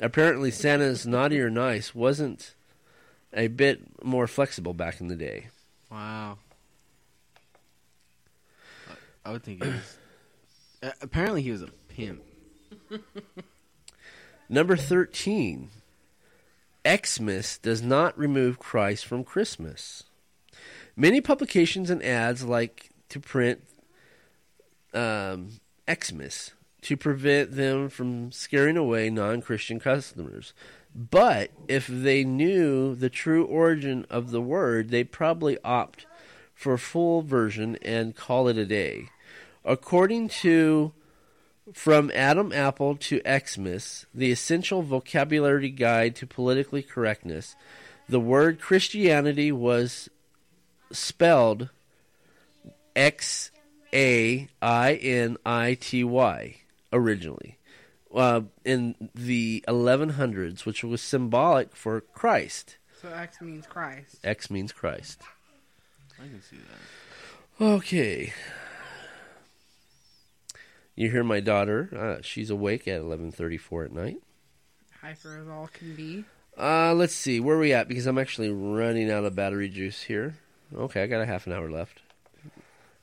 [0.00, 2.54] Apparently, Santa's naughty or nice wasn't
[3.32, 5.46] a bit more flexible back in the day.
[5.90, 6.38] Wow.
[9.24, 9.98] I- would think he was.
[10.82, 12.22] Uh, apparently, he was a pimp.
[14.50, 15.70] Number 13.
[16.86, 20.04] Xmas does not remove Christ from Christmas.
[20.94, 23.62] Many publications and ads like to print
[24.94, 25.60] um,
[25.90, 30.54] Xmas to prevent them from scaring away non Christian customers.
[30.94, 36.06] But if they knew the true origin of the word, they'd probably opt
[36.54, 39.10] for a full version and call it a day.
[39.64, 40.92] According to
[41.72, 47.56] From Adam Apple to Xmas, the essential vocabulary guide to politically correctness,
[48.08, 50.08] the word Christianity was
[50.92, 51.70] spelled
[52.94, 53.50] X
[53.92, 56.56] A I N I T Y
[56.92, 57.58] originally
[58.14, 62.78] uh, in the 1100s, which was symbolic for Christ.
[63.02, 64.18] So X means Christ.
[64.24, 65.20] X means Christ.
[66.18, 67.64] I can see that.
[67.64, 68.32] Okay.
[70.96, 71.90] You hear my daughter?
[71.94, 74.16] Uh, she's awake at 11:34 at night.
[75.02, 76.24] Hyper as all can be.
[76.58, 80.02] Uh, let's see where are we at because I'm actually running out of battery juice
[80.04, 80.36] here.
[80.74, 82.00] Okay, I got a half an hour left.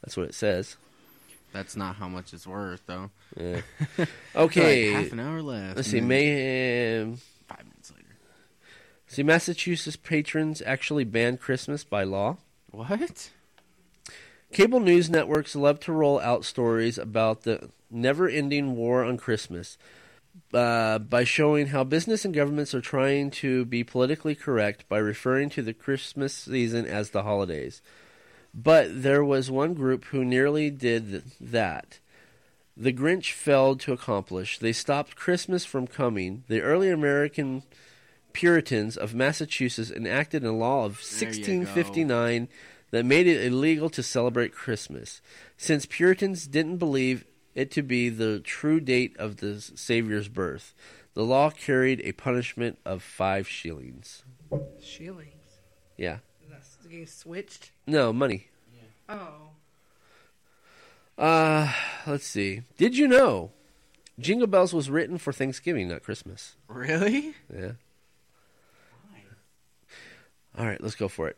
[0.03, 0.75] That's what it says.
[1.53, 3.11] That's not how much it's worth, though.
[3.39, 3.61] Yeah.
[3.99, 4.91] Like, Okay.
[4.91, 5.75] half an hour left.
[5.77, 5.99] let's see.
[5.99, 7.17] and then Mayhem.
[7.47, 8.07] Five minutes later.
[9.05, 12.37] See, Massachusetts patrons actually banned Christmas by law.
[12.71, 13.29] What?
[14.51, 19.77] Cable news networks love to roll out stories about the never ending war on Christmas
[20.53, 25.49] uh, by showing how business and governments are trying to be politically correct by referring
[25.51, 27.81] to the Christmas season as the holidays.
[28.53, 31.99] But there was one group who nearly did th- that.
[32.75, 34.57] The Grinch failed to accomplish.
[34.59, 36.43] They stopped Christmas from coming.
[36.47, 37.63] The early American
[38.33, 41.69] Puritans of Massachusetts enacted a law of There you go.
[41.69, 42.47] 1659
[42.91, 45.21] that made it illegal to celebrate Christmas,
[45.57, 47.25] since Puritans didn't believe
[47.56, 50.74] it to be the true date of the Savior's birth.
[51.14, 54.24] The law carried a punishment of five shillings.
[54.82, 55.30] Shillings.
[55.97, 56.18] Yeah.
[56.49, 57.72] That's getting switched.
[57.86, 58.47] No, money.
[59.10, 59.51] Oh.
[61.18, 61.72] Uh,
[62.08, 62.64] let's see.
[62.78, 63.51] Did you know
[64.20, 66.56] Jingle Bells was written for Thanksgiving, not Christmas?
[66.68, 67.36] Really?
[67.54, 67.74] Yeah.
[69.10, 69.20] Why?
[70.58, 71.38] All right, let's go for it.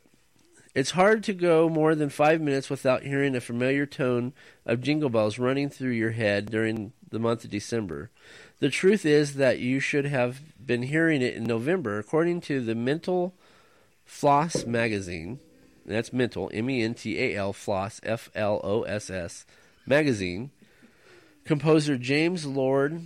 [0.76, 4.34] It's hard to go more than five minutes without hearing a familiar tone
[4.66, 8.12] of jingle bells running through your head during the month of December.
[8.60, 12.76] The truth is that you should have been hearing it in November, according to the
[12.76, 13.34] Mental
[14.04, 15.40] Floss magazine.
[15.86, 19.46] That's Mental, M E N T A L, Floss, F L O S S,
[19.86, 20.52] magazine.
[21.46, 23.02] Composer James Lord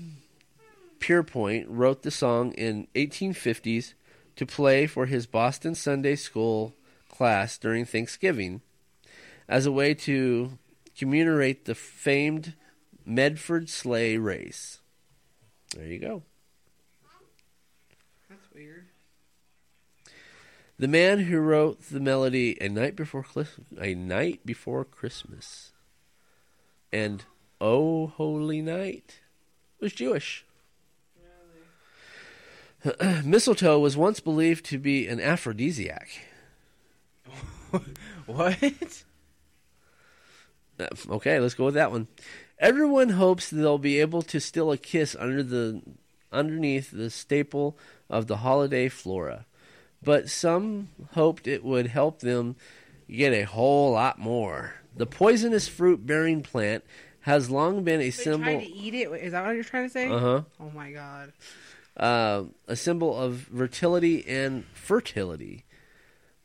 [0.99, 3.93] Pierpont wrote the song in 1850s
[4.37, 6.73] to play for his Boston Sunday School
[7.19, 8.61] class during Thanksgiving
[9.49, 10.57] as a way to
[10.97, 12.53] commemorate the famed
[13.05, 14.79] Medford sleigh race.
[15.75, 16.23] There you go.
[18.29, 18.85] That's weird.
[20.77, 25.73] The man who wrote the melody "A Night Before Chris- A Night Before Christmas"
[26.93, 27.25] and
[27.59, 29.19] "Oh Holy Night"
[29.81, 30.45] was Jewish.
[33.25, 36.28] Mistletoe was once believed to be an aphrodisiac.
[38.25, 39.03] What?
[40.79, 42.07] Uh, Okay, let's go with that one.
[42.59, 45.81] Everyone hopes they'll be able to steal a kiss under the
[46.31, 47.77] underneath the staple
[48.09, 49.45] of the holiday flora,
[50.03, 52.55] but some hoped it would help them
[53.09, 54.75] get a whole lot more.
[54.95, 56.83] The poisonous fruit-bearing plant
[57.21, 58.43] has long been a They symbol.
[58.43, 59.09] tried to eat it.
[59.13, 60.07] Is that what you're trying to say?
[60.09, 60.41] Uh huh.
[60.59, 61.33] Oh my god.
[61.97, 65.63] uh, a symbol of fertility and fertility.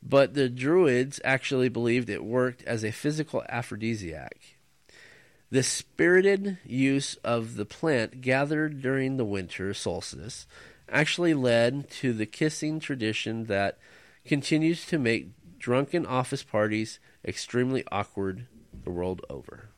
[0.07, 4.57] But the Druids actually believed it worked as a physical aphrodisiac.
[5.49, 10.45] The spirited use of the plant gathered during the winter solstice
[10.87, 13.79] actually led to the kissing tradition that
[14.25, 18.45] continues to make drunken office parties extremely awkward
[18.83, 19.69] the world over.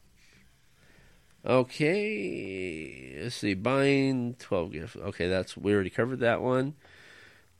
[1.46, 3.54] Okay, let's see.
[3.54, 4.98] Buying twelve gift.
[4.98, 6.74] Okay, that's we already covered that one.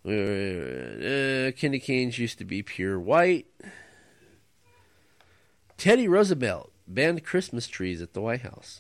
[0.08, 3.48] Uh, candy canes used to be pure white.
[5.78, 8.80] Teddy Roosevelt banned Christmas trees at the White House.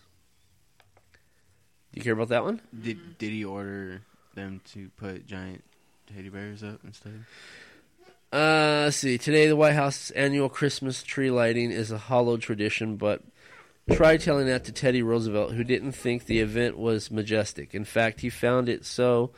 [1.92, 2.62] Do you care about that one?
[2.80, 4.04] Did did he order
[4.36, 5.66] them to put giant
[6.14, 7.26] teddy bears up instead?
[8.32, 9.18] Uh, let's see.
[9.18, 13.22] Today, the White House's annual Christmas tree lighting is a hollow tradition, but
[13.92, 17.76] try telling that to Teddy Roosevelt, who didn't think the event was majestic.
[17.76, 19.32] In fact, he found it so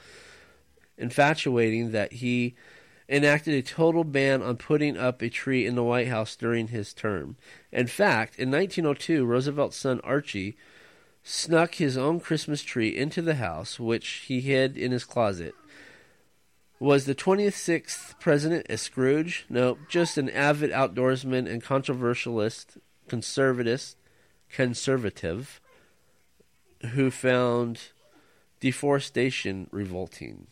[1.00, 2.56] infatuating that he
[3.10, 6.94] enacted a total ban on putting up a tree in the White House during his
[6.94, 7.36] term.
[7.72, 10.56] In fact, in 1902, Roosevelt's son Archie
[11.24, 15.56] snuck his own Christmas tree into the house, which he hid in his closet.
[16.80, 19.46] Was the 26th president a Scrooge?
[19.50, 22.78] No, just an avid outdoorsman and controversialist,
[23.08, 23.96] conservative,
[24.50, 25.60] conservative,
[26.92, 27.90] who found
[28.62, 30.48] deforestation revolting.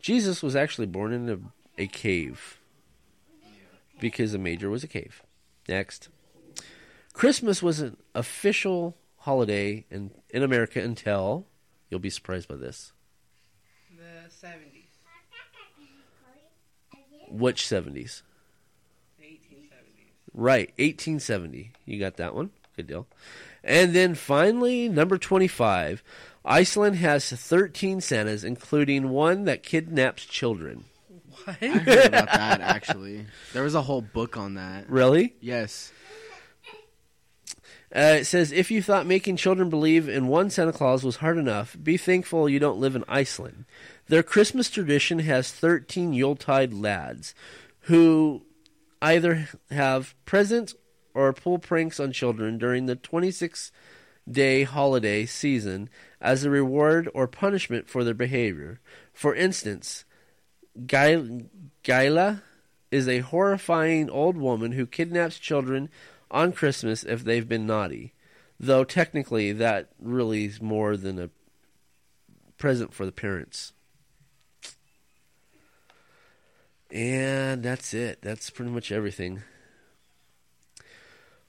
[0.00, 1.38] Jesus was actually born in a,
[1.82, 2.58] a cave
[4.00, 5.22] because the major was a cave.
[5.68, 6.08] Next.
[7.12, 11.46] Christmas was an official holiday in, in America until,
[11.90, 12.92] you'll be surprised by this,
[13.96, 14.84] The 70s.
[17.30, 18.22] which 70s?
[19.18, 20.10] The 1870s.
[20.32, 21.72] Right, 1870.
[21.84, 22.50] You got that one.
[22.76, 23.06] Good deal.
[23.64, 26.02] And then finally, number 25.
[26.48, 30.86] Iceland has 13 Santas, including one that kidnaps children.
[31.44, 31.58] What?
[31.60, 33.26] I heard about that actually.
[33.52, 34.88] There was a whole book on that.
[34.88, 35.34] Really?
[35.42, 35.92] Yes.
[37.94, 41.36] Uh, it says if you thought making children believe in one Santa Claus was hard
[41.36, 43.66] enough, be thankful you don't live in Iceland.
[44.06, 47.34] Their Christmas tradition has 13 Yuletide lads
[47.82, 48.42] who
[49.02, 50.74] either have presents
[51.12, 53.70] or pull pranks on children during the 26
[54.30, 58.80] day holiday season as a reward or punishment for their behavior.
[59.12, 60.04] For instance,
[60.78, 62.42] Gryla
[62.90, 65.88] is a horrifying old woman who kidnaps children
[66.30, 68.12] on Christmas if they've been naughty.
[68.60, 71.30] Though technically, that really is more than a
[72.56, 73.72] present for the parents.
[76.90, 78.20] And that's it.
[78.22, 79.42] That's pretty much everything.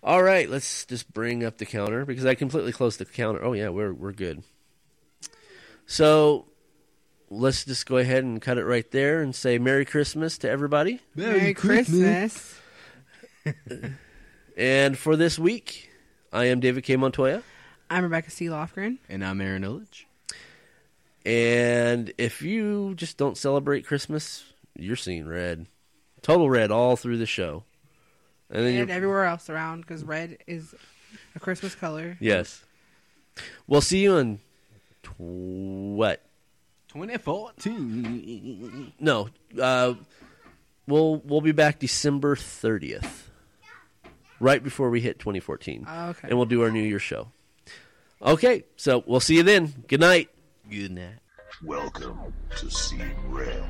[0.03, 3.43] All right, let's just bring up the counter because I completely closed the counter.
[3.43, 4.43] Oh yeah, we're we're good.
[5.91, 6.45] So
[7.31, 10.99] let's just go ahead and cut it right there and say Merry Christmas to everybody.
[11.15, 12.55] Merry Christmas.
[14.57, 15.89] And for this week,
[16.33, 16.97] I am David K.
[16.97, 17.43] Montoya.
[17.89, 18.47] I'm Rebecca C.
[18.47, 18.97] Lofgren.
[19.07, 20.03] And I'm Aaron Illich.
[21.25, 24.43] And if you just don't celebrate Christmas,
[24.77, 25.65] you're seeing red.
[26.21, 27.63] Total red all through the show.
[28.49, 30.75] And then And everywhere else around because red is
[31.35, 32.17] a Christmas color.
[32.19, 32.61] yes.
[33.65, 34.41] We'll see you in tw-
[35.19, 36.21] what?
[36.89, 38.93] 2014.
[38.99, 39.29] No.
[39.59, 39.93] Uh,
[40.87, 43.27] we'll we'll be back December 30th.
[44.39, 45.85] Right before we hit 2014.
[45.87, 46.29] Oh, okay.
[46.29, 47.31] And we'll do our New Year's show.
[48.21, 49.83] Okay, so we'll see you then.
[49.87, 50.29] Good night.
[50.69, 51.15] Good night.
[51.63, 53.63] Welcome to Seeing Red.